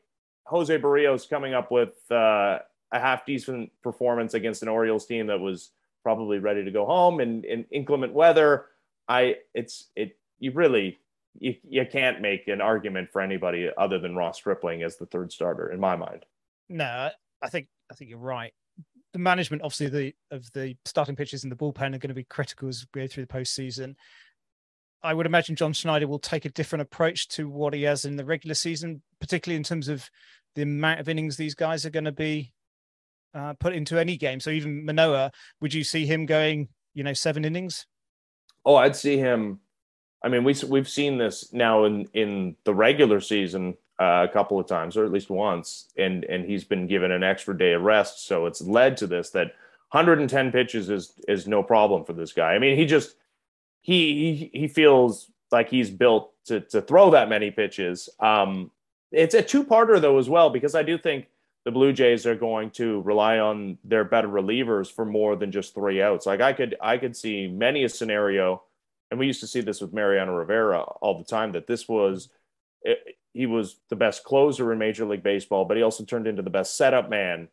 Jose 0.46 0.76
Berrios 0.78 1.28
coming 1.28 1.54
up 1.54 1.70
with 1.70 1.94
uh, 2.10 2.58
a 2.92 2.98
half 2.98 3.24
decent 3.24 3.70
performance 3.82 4.34
against 4.34 4.62
an 4.62 4.68
Orioles 4.68 5.06
team 5.06 5.26
that 5.28 5.40
was 5.40 5.70
probably 6.02 6.38
ready 6.38 6.64
to 6.64 6.70
go 6.70 6.84
home 6.84 7.20
in, 7.20 7.44
in 7.44 7.64
inclement 7.70 8.12
weather. 8.12 8.66
I 9.08 9.36
it's 9.54 9.88
it 9.96 10.16
you 10.38 10.52
really 10.52 10.98
you, 11.38 11.54
you 11.68 11.86
can't 11.90 12.20
make 12.20 12.48
an 12.48 12.60
argument 12.60 13.10
for 13.10 13.20
anybody 13.20 13.70
other 13.76 13.98
than 13.98 14.14
Ross 14.14 14.36
Stripling 14.36 14.82
as 14.82 14.96
the 14.96 15.06
third 15.06 15.32
starter 15.32 15.70
in 15.70 15.80
my 15.80 15.96
mind. 15.96 16.24
No, 16.68 17.10
I 17.40 17.48
think 17.48 17.68
I 17.90 17.94
think 17.94 18.10
you're 18.10 18.18
right. 18.18 18.52
The 19.12 19.18
management, 19.18 19.62
obviously, 19.62 19.88
the 19.88 20.14
of 20.30 20.50
the 20.52 20.76
starting 20.84 21.16
pitchers 21.16 21.44
in 21.44 21.50
the 21.50 21.56
bullpen 21.56 21.94
are 21.94 21.98
going 21.98 22.08
to 22.08 22.14
be 22.14 22.24
critical 22.24 22.68
as 22.68 22.86
we 22.94 23.02
go 23.02 23.06
through 23.06 23.26
the 23.26 23.32
postseason. 23.32 23.94
I 25.02 25.14
would 25.14 25.26
imagine 25.26 25.56
John 25.56 25.72
Schneider 25.72 26.06
will 26.06 26.18
take 26.18 26.44
a 26.44 26.50
different 26.50 26.82
approach 26.82 27.28
to 27.28 27.48
what 27.48 27.74
he 27.74 27.82
has 27.82 28.04
in 28.04 28.16
the 28.16 28.24
regular 28.24 28.54
season, 28.54 29.02
particularly 29.20 29.56
in 29.56 29.64
terms 29.64 29.88
of 29.88 30.08
the 30.54 30.62
amount 30.62 31.00
of 31.00 31.08
innings 31.08 31.36
these 31.36 31.54
guys 31.54 31.84
are 31.84 31.90
going 31.90 32.04
to 32.04 32.12
be 32.12 32.52
uh, 33.34 33.54
put 33.54 33.72
into 33.72 33.98
any 33.98 34.16
game. 34.16 34.40
So 34.40 34.50
even 34.50 34.84
Manoah, 34.84 35.32
would 35.60 35.74
you 35.74 35.84
see 35.84 36.06
him 36.06 36.26
going, 36.26 36.68
you 36.94 37.02
know, 37.02 37.14
seven 37.14 37.44
innings? 37.44 37.86
Oh, 38.64 38.76
I'd 38.76 38.96
see 38.96 39.16
him. 39.16 39.60
I 40.24 40.28
mean, 40.28 40.44
we 40.44 40.54
we've 40.68 40.88
seen 40.88 41.18
this 41.18 41.52
now 41.52 41.84
in 41.84 42.06
in 42.12 42.56
the 42.64 42.74
regular 42.74 43.20
season 43.20 43.76
uh, 44.00 44.26
a 44.28 44.32
couple 44.32 44.60
of 44.60 44.66
times, 44.68 44.96
or 44.96 45.04
at 45.04 45.10
least 45.10 45.30
once, 45.30 45.88
and 45.96 46.24
and 46.24 46.44
he's 46.44 46.64
been 46.64 46.86
given 46.86 47.10
an 47.10 47.24
extra 47.24 47.56
day 47.58 47.72
of 47.72 47.82
rest. 47.82 48.26
So 48.26 48.46
it's 48.46 48.60
led 48.60 48.96
to 48.98 49.08
this 49.08 49.30
that 49.30 49.48
110 49.90 50.52
pitches 50.52 50.90
is 50.90 51.12
is 51.26 51.48
no 51.48 51.62
problem 51.64 52.04
for 52.04 52.12
this 52.12 52.32
guy. 52.32 52.52
I 52.54 52.60
mean, 52.60 52.76
he 52.76 52.86
just 52.86 53.16
he 53.82 54.50
he, 54.54 54.68
feels 54.68 55.30
like 55.50 55.68
he's 55.68 55.90
built 55.90 56.32
to 56.46 56.60
to 56.60 56.80
throw 56.80 57.10
that 57.10 57.28
many 57.28 57.50
pitches. 57.50 58.08
Um, 58.20 58.70
it's 59.10 59.34
a 59.34 59.42
two-parter 59.42 60.00
though 60.00 60.18
as 60.18 60.28
well 60.28 60.48
because 60.48 60.74
I 60.74 60.82
do 60.82 60.96
think 60.96 61.26
the 61.64 61.70
Blue 61.70 61.92
Jays 61.92 62.26
are 62.26 62.34
going 62.34 62.70
to 62.70 63.02
rely 63.02 63.38
on 63.38 63.78
their 63.84 64.04
better 64.04 64.28
relievers 64.28 64.90
for 64.90 65.04
more 65.04 65.36
than 65.36 65.52
just 65.52 65.74
three 65.74 66.00
outs. 66.00 66.26
Like 66.26 66.40
I 66.40 66.52
could 66.52 66.76
I 66.80 66.96
could 66.96 67.16
see 67.16 67.46
many 67.46 67.84
a 67.84 67.88
scenario, 67.88 68.62
and 69.10 69.20
we 69.20 69.26
used 69.26 69.40
to 69.40 69.46
see 69.46 69.60
this 69.60 69.80
with 69.80 69.92
Mariano 69.92 70.32
Rivera 70.34 70.80
all 70.80 71.18
the 71.18 71.24
time 71.24 71.52
that 71.52 71.66
this 71.66 71.88
was 71.88 72.28
it, 72.82 73.16
he 73.34 73.46
was 73.46 73.76
the 73.88 73.96
best 73.96 74.24
closer 74.24 74.72
in 74.72 74.78
Major 74.78 75.04
League 75.06 75.22
Baseball, 75.22 75.64
but 75.64 75.76
he 75.76 75.82
also 75.82 76.04
turned 76.04 76.26
into 76.26 76.42
the 76.42 76.50
best 76.50 76.76
setup 76.76 77.08
man 77.10 77.48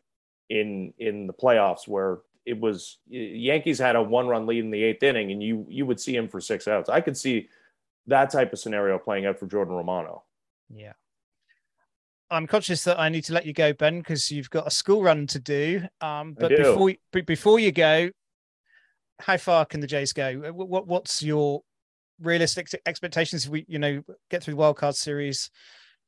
in 0.50 0.94
in 0.98 1.28
the 1.28 1.34
playoffs 1.34 1.88
where 1.88 2.20
it 2.45 2.60
was 2.60 2.97
Yankees 3.08 3.80
had 3.80 3.95
a 3.95 4.02
one 4.02 4.28
run 4.28 4.45
lead 4.45 4.63
in 4.63 4.71
the 4.71 4.84
eighth 4.84 5.04
inning 5.04 5.32
and 5.32 5.41
you 5.41 5.65
you 5.69 5.86
would 5.86 5.99
see 5.99 6.15
him 6.15 6.28
for 6.28 6.41
six 6.41 6.67
outs. 6.67 6.89
I 6.89 7.02
could 7.02 7.17
see 7.17 7.49
that 8.08 8.32
type 8.32 8.54
of 8.54 8.60
scenario 8.60 8.97
playing 8.97 9.25
out 9.25 9.39
for 9.39 9.45
Jordan 9.45 9.75
Romano. 9.75 10.23
Yeah. 10.73 10.93
I'm 12.32 12.47
conscious 12.47 12.84
that 12.84 12.99
I 12.99 13.10
need 13.10 13.23
to 13.25 13.34
let 13.34 13.45
you 13.45 13.54
go, 13.54 13.73
Ben, 13.73 13.99
because 13.99 14.30
you've 14.30 14.49
got 14.49 14.67
a 14.67 14.71
school 14.71 15.02
run 15.02 15.25
to 15.28 15.39
do. 15.39 15.82
Um, 15.99 16.36
but 16.38 16.49
do. 16.49 16.58
before 16.58 16.93
before 17.25 17.60
you 17.60 17.71
go, 17.71 18.10
how 19.19 19.38
far 19.38 19.65
can 19.65 19.80
the 19.80 19.88
Jays 19.88 20.13
go? 20.13 20.52
What 20.54 20.88
what's 20.88 21.23
your 21.23 21.62
realistic 22.21 22.69
expectations? 22.86 23.45
If 23.45 23.52
we 23.52 23.65
you 23.67 23.80
know 23.80 24.04
get 24.30 24.43
through 24.43 24.54
the 24.54 24.60
wild 24.60 24.78
card 24.78 24.95
series, 24.95 25.49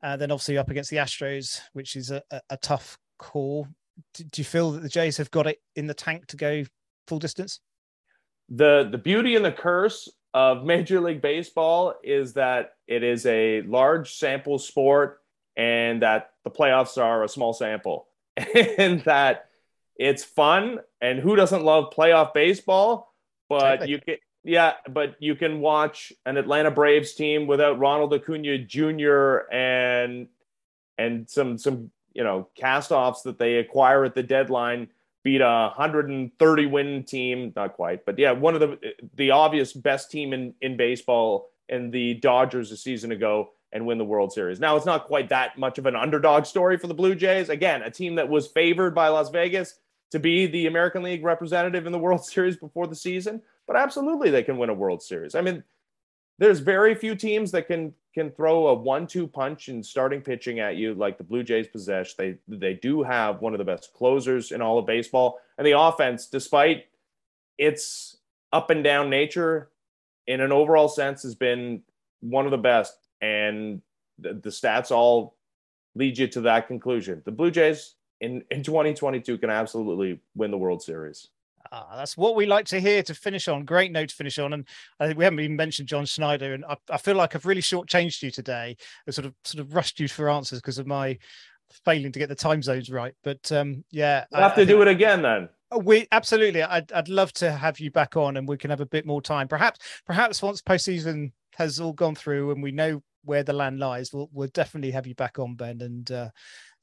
uh, 0.03 0.15
then 0.17 0.31
obviously 0.31 0.57
up 0.57 0.69
against 0.69 0.91
the 0.91 0.97
Astros, 0.97 1.61
which 1.73 1.95
is 1.95 2.11
a, 2.11 2.21
a, 2.31 2.41
a 2.51 2.57
tough 2.57 2.97
call. 3.17 3.67
Do, 4.13 4.23
do 4.23 4.41
you 4.41 4.45
feel 4.45 4.71
that 4.71 4.81
the 4.81 4.89
Jays 4.89 5.17
have 5.17 5.31
got 5.31 5.47
it 5.47 5.59
in 5.75 5.87
the 5.87 5.93
tank 5.93 6.27
to 6.27 6.37
go 6.37 6.63
full 7.07 7.19
distance? 7.19 7.59
The 8.49 8.87
the 8.91 8.97
beauty 8.97 9.35
and 9.35 9.45
the 9.45 9.51
curse 9.51 10.09
of 10.33 10.63
Major 10.63 10.99
League 10.99 11.21
Baseball 11.21 11.95
is 12.03 12.33
that 12.33 12.75
it 12.87 13.03
is 13.03 13.25
a 13.25 13.61
large 13.61 14.13
sample 14.15 14.59
sport 14.59 15.19
and 15.57 16.01
that 16.01 16.31
the 16.43 16.49
playoffs 16.49 16.97
are 16.97 17.23
a 17.23 17.27
small 17.27 17.53
sample 17.53 18.07
and 18.55 19.01
that 19.01 19.49
it's 19.97 20.23
fun 20.23 20.79
and 21.01 21.19
who 21.19 21.35
doesn't 21.35 21.63
love 21.63 21.93
playoff 21.95 22.33
baseball 22.33 23.13
but 23.49 23.87
you 23.87 23.99
can 23.99 24.15
yeah 24.43 24.73
but 24.89 25.15
you 25.19 25.35
can 25.35 25.59
watch 25.59 26.13
an 26.25 26.37
Atlanta 26.37 26.71
Braves 26.71 27.13
team 27.13 27.47
without 27.47 27.79
Ronald 27.79 28.13
Acuna 28.13 28.57
Jr. 28.59 29.51
and 29.51 30.27
and 30.97 31.29
some 31.29 31.57
some 31.57 31.91
you 32.13 32.23
know 32.23 32.47
cast-offs 32.55 33.21
that 33.23 33.39
they 33.39 33.57
acquire 33.57 34.03
at 34.03 34.15
the 34.15 34.23
deadline 34.23 34.87
beat 35.23 35.41
a 35.41 35.71
130 35.75 36.65
win 36.65 37.03
team 37.03 37.53
not 37.55 37.73
quite 37.73 38.05
but 38.05 38.17
yeah 38.17 38.31
one 38.31 38.55
of 38.55 38.59
the 38.59 38.77
the 39.15 39.31
obvious 39.31 39.73
best 39.73 40.09
team 40.09 40.33
in 40.33 40.53
in 40.61 40.75
baseball 40.75 41.51
and 41.71 41.91
the 41.91 42.15
Dodgers 42.15 42.71
a 42.71 42.77
season 42.77 43.11
ago 43.11 43.49
and 43.71 43.85
win 43.85 43.97
the 43.97 44.05
World 44.05 44.33
Series. 44.33 44.59
Now, 44.59 44.75
it's 44.75 44.85
not 44.85 45.05
quite 45.05 45.29
that 45.29 45.57
much 45.57 45.77
of 45.77 45.85
an 45.85 45.95
underdog 45.95 46.45
story 46.45 46.77
for 46.77 46.87
the 46.87 46.93
Blue 46.93 47.15
Jays. 47.15 47.49
Again, 47.49 47.81
a 47.81 47.89
team 47.89 48.15
that 48.15 48.27
was 48.27 48.47
favored 48.47 48.93
by 48.93 49.07
Las 49.07 49.29
Vegas 49.29 49.79
to 50.11 50.19
be 50.19 50.45
the 50.45 50.67
American 50.67 51.01
League 51.01 51.23
representative 51.23 51.85
in 51.85 51.93
the 51.93 51.99
World 51.99 52.23
Series 52.25 52.57
before 52.57 52.85
the 52.85 52.95
season, 52.95 53.41
but 53.65 53.77
absolutely 53.77 54.29
they 54.29 54.43
can 54.43 54.57
win 54.57 54.69
a 54.69 54.73
World 54.73 55.01
Series. 55.01 55.33
I 55.33 55.41
mean, 55.41 55.63
there's 56.37 56.59
very 56.59 56.95
few 56.95 57.15
teams 57.15 57.51
that 57.51 57.67
can 57.67 57.93
can 58.13 58.29
throw 58.31 58.67
a 58.67 58.73
one-two 58.73 59.25
punch 59.25 59.69
in 59.69 59.81
starting 59.81 60.21
pitching 60.21 60.59
at 60.59 60.75
you 60.75 60.93
like 60.93 61.17
the 61.17 61.23
Blue 61.23 61.43
Jays 61.43 61.67
possess. 61.67 62.13
They 62.13 62.37
they 62.47 62.73
do 62.73 63.03
have 63.03 63.41
one 63.41 63.53
of 63.53 63.57
the 63.57 63.65
best 63.65 63.93
closers 63.93 64.51
in 64.51 64.61
all 64.61 64.77
of 64.77 64.85
baseball, 64.85 65.39
and 65.57 65.65
the 65.65 65.79
offense, 65.79 66.27
despite 66.27 66.85
its 67.57 68.17
up 68.51 68.69
and 68.69 68.83
down 68.83 69.09
nature, 69.09 69.69
in 70.27 70.41
an 70.41 70.51
overall 70.51 70.87
sense, 70.87 71.23
has 71.23 71.35
been 71.35 71.83
one 72.21 72.45
of 72.45 72.51
the 72.51 72.57
best 72.57 72.93
and 73.21 73.81
the, 74.19 74.33
the 74.33 74.49
stats 74.49 74.91
all 74.91 75.35
lead 75.95 76.17
you 76.17 76.27
to 76.27 76.41
that 76.41 76.67
conclusion. 76.67 77.21
The 77.25 77.31
Blue 77.31 77.51
Jays 77.51 77.95
in, 78.21 78.43
in 78.51 78.63
2022 78.63 79.37
can 79.37 79.49
absolutely 79.49 80.19
win 80.35 80.51
the 80.51 80.57
World 80.57 80.81
Series. 80.81 81.29
Ah, 81.71 81.95
that's 81.95 82.17
what 82.17 82.35
we 82.35 82.45
like 82.45 82.65
to 82.65 82.81
hear 82.81 83.01
to 83.03 83.13
finish 83.13 83.47
on. 83.47 83.63
Great 83.63 83.91
note 83.91 84.09
to 84.09 84.15
finish 84.15 84.37
on. 84.39 84.53
And 84.53 84.67
I 84.99 85.07
think 85.07 85.17
we 85.17 85.23
haven't 85.23 85.39
even 85.39 85.55
mentioned 85.55 85.87
John 85.87 86.05
Schneider. 86.05 86.53
And 86.53 86.65
I, 86.65 86.75
I 86.89 86.97
feel 86.97 87.15
like 87.15 87.33
I've 87.33 87.45
really 87.45 87.61
shortchanged 87.61 88.21
you 88.21 88.31
today. 88.31 88.75
I 89.07 89.11
sort 89.11 89.25
of 89.25 89.33
sort 89.45 89.61
of 89.61 89.73
rushed 89.73 89.99
you 89.99 90.07
for 90.07 90.29
answers 90.29 90.59
because 90.59 90.79
of 90.79 90.87
my 90.87 91.17
failing 91.85 92.11
to 92.11 92.19
get 92.19 92.29
the 92.29 92.35
time 92.35 92.61
zones 92.61 92.89
right. 92.89 93.13
But 93.23 93.51
um, 93.51 93.85
yeah, 93.91 94.25
we'll 94.31 94.41
have 94.41 94.55
to 94.55 94.61
I 94.61 94.65
do 94.65 94.81
it 94.81 94.87
again 94.89 95.21
then. 95.21 95.49
Oh, 95.71 95.79
we 95.79 96.07
absolutely. 96.11 96.61
I'd 96.61 96.91
I'd 96.91 97.09
love 97.09 97.31
to 97.33 97.51
have 97.51 97.79
you 97.79 97.91
back 97.91 98.17
on, 98.17 98.35
and 98.35 98.47
we 98.47 98.57
can 98.57 98.69
have 98.69 98.81
a 98.81 98.85
bit 98.85 99.05
more 99.05 99.21
time. 99.21 99.47
Perhaps 99.47 99.79
perhaps 100.05 100.41
once 100.41 100.61
postseason 100.61 101.31
has 101.55 101.79
all 101.79 101.93
gone 101.93 102.15
through 102.15 102.51
and 102.51 102.63
we 102.63 102.71
know 102.71 103.01
where 103.23 103.43
the 103.43 103.53
land 103.53 103.79
lies, 103.79 104.11
we'll 104.11 104.29
we'll 104.33 104.49
definitely 104.49 104.91
have 104.91 105.07
you 105.07 105.15
back 105.15 105.39
on, 105.39 105.55
Ben, 105.55 105.81
and 105.81 106.11
uh, 106.11 106.29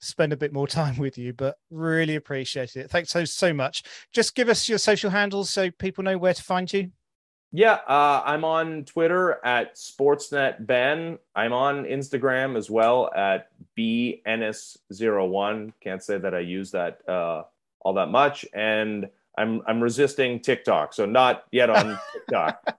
spend 0.00 0.32
a 0.32 0.36
bit 0.36 0.52
more 0.52 0.66
time 0.68 0.98
with 0.98 1.18
you. 1.18 1.32
But 1.32 1.56
really 1.70 2.16
appreciate 2.16 2.76
it. 2.76 2.90
Thanks 2.90 3.10
so 3.10 3.24
so 3.24 3.52
much. 3.52 3.82
Just 4.12 4.34
give 4.34 4.48
us 4.48 4.68
your 4.68 4.78
social 4.78 5.10
handles 5.10 5.50
so 5.50 5.70
people 5.70 6.04
know 6.04 6.18
where 6.18 6.34
to 6.34 6.42
find 6.42 6.72
you. 6.72 6.90
Yeah, 7.50 7.78
uh, 7.88 8.22
I'm 8.26 8.44
on 8.44 8.84
Twitter 8.84 9.42
at 9.44 9.76
Sportsnet 9.76 10.66
Ben. 10.66 11.18
I'm 11.34 11.54
on 11.54 11.84
Instagram 11.84 12.58
as 12.58 12.68
well 12.68 13.10
at 13.16 13.48
bns01. 13.78 15.72
Can't 15.80 16.02
say 16.02 16.18
that 16.18 16.34
I 16.34 16.40
use 16.40 16.72
that 16.72 17.08
uh, 17.08 17.44
all 17.80 17.94
that 17.94 18.10
much, 18.10 18.44
and 18.52 19.08
I'm 19.38 19.62
I'm 19.66 19.82
resisting 19.82 20.40
TikTok, 20.40 20.92
so 20.92 21.06
not 21.06 21.44
yet 21.50 21.70
on 21.70 21.98
TikTok. 22.12 22.76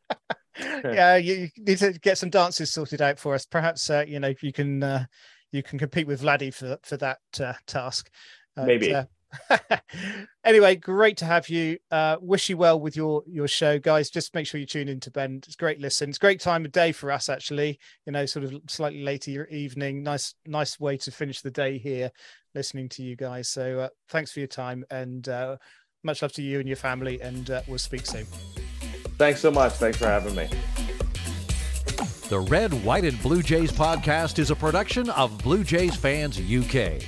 yeah, 0.83 1.15
you 1.15 1.49
need 1.57 1.79
to 1.79 1.93
get 1.93 2.19
some 2.19 2.29
dances 2.29 2.71
sorted 2.71 3.01
out 3.01 3.17
for 3.17 3.33
us. 3.33 3.47
Perhaps 3.47 3.89
uh, 3.89 4.05
you 4.07 4.19
know 4.19 4.35
you 4.39 4.53
can 4.53 4.83
uh, 4.83 5.05
you 5.51 5.63
can 5.63 5.79
compete 5.79 6.07
with 6.07 6.21
Vladdy 6.21 6.53
for 6.53 6.77
for 6.83 6.97
that 6.97 7.19
uh, 7.39 7.53
task. 7.67 8.09
Maybe. 8.57 8.93
Uh, 8.93 9.05
anyway, 10.43 10.75
great 10.75 11.17
to 11.17 11.25
have 11.25 11.49
you. 11.49 11.77
Uh, 11.91 12.17
wish 12.19 12.49
you 12.49 12.57
well 12.57 12.79
with 12.79 12.95
your 12.95 13.23
your 13.27 13.47
show, 13.47 13.79
guys. 13.79 14.09
Just 14.09 14.33
make 14.33 14.47
sure 14.47 14.59
you 14.59 14.65
tune 14.65 14.87
into 14.87 15.11
Ben. 15.11 15.41
It's 15.45 15.55
great 15.55 15.79
listen. 15.79 16.09
It's 16.09 16.17
great 16.17 16.39
time 16.39 16.65
of 16.65 16.71
day 16.71 16.91
for 16.91 17.11
us, 17.11 17.29
actually. 17.29 17.79
You 18.05 18.13
know, 18.13 18.25
sort 18.25 18.45
of 18.45 18.53
slightly 18.67 19.03
later 19.03 19.47
evening. 19.47 20.03
Nice, 20.03 20.33
nice 20.45 20.79
way 20.79 20.97
to 20.97 21.11
finish 21.11 21.41
the 21.41 21.51
day 21.51 21.77
here, 21.77 22.11
listening 22.55 22.89
to 22.89 23.03
you 23.03 23.15
guys. 23.15 23.49
So 23.49 23.79
uh, 23.79 23.89
thanks 24.09 24.31
for 24.31 24.39
your 24.39 24.47
time 24.47 24.83
and 24.89 25.27
uh, 25.29 25.57
much 26.03 26.21
love 26.21 26.33
to 26.33 26.41
you 26.41 26.59
and 26.59 26.67
your 26.67 26.77
family. 26.77 27.21
And 27.21 27.49
uh, 27.49 27.61
we'll 27.67 27.77
speak 27.77 28.05
soon. 28.05 28.25
Thanks 29.17 29.41
so 29.41 29.51
much. 29.51 29.73
Thanks 29.73 29.97
for 29.97 30.07
having 30.07 30.35
me. 30.35 30.47
The 32.29 32.39
Red, 32.39 32.85
White, 32.85 33.05
and 33.05 33.19
Blue 33.23 33.41
Jays 33.41 33.71
podcast 33.71 34.37
is 34.37 34.51
a 34.51 34.55
production 34.55 35.09
of 35.09 35.35
Blue 35.39 35.63
Jays 35.63 35.95
Fans 35.95 36.37
UK. 36.37 37.01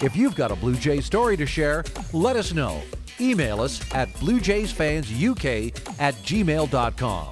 If 0.00 0.12
you've 0.14 0.36
got 0.36 0.52
a 0.52 0.54
Blue 0.54 0.76
Jays 0.76 1.04
story 1.04 1.36
to 1.36 1.44
share, 1.44 1.82
let 2.12 2.36
us 2.36 2.54
know. 2.54 2.80
Email 3.20 3.60
us 3.60 3.80
at 3.92 4.08
bluejaysfansuk 4.14 5.98
at 5.98 6.14
gmail.com. 6.14 7.30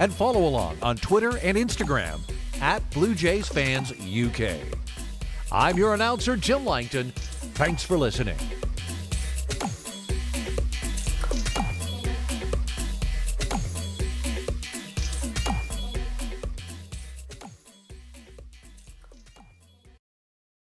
And 0.00 0.12
follow 0.12 0.48
along 0.48 0.78
on 0.82 0.96
Twitter 0.96 1.38
and 1.38 1.56
Instagram 1.56 2.18
at 2.60 2.88
Blue 2.90 3.14
Jays 3.14 3.46
Fans 3.46 3.92
UK. 3.92 4.56
I'm 5.52 5.76
your 5.76 5.94
announcer, 5.94 6.36
Jim 6.36 6.66
Langton. 6.66 7.12
Thanks 7.54 7.84
for 7.84 7.96
listening. 7.96 8.38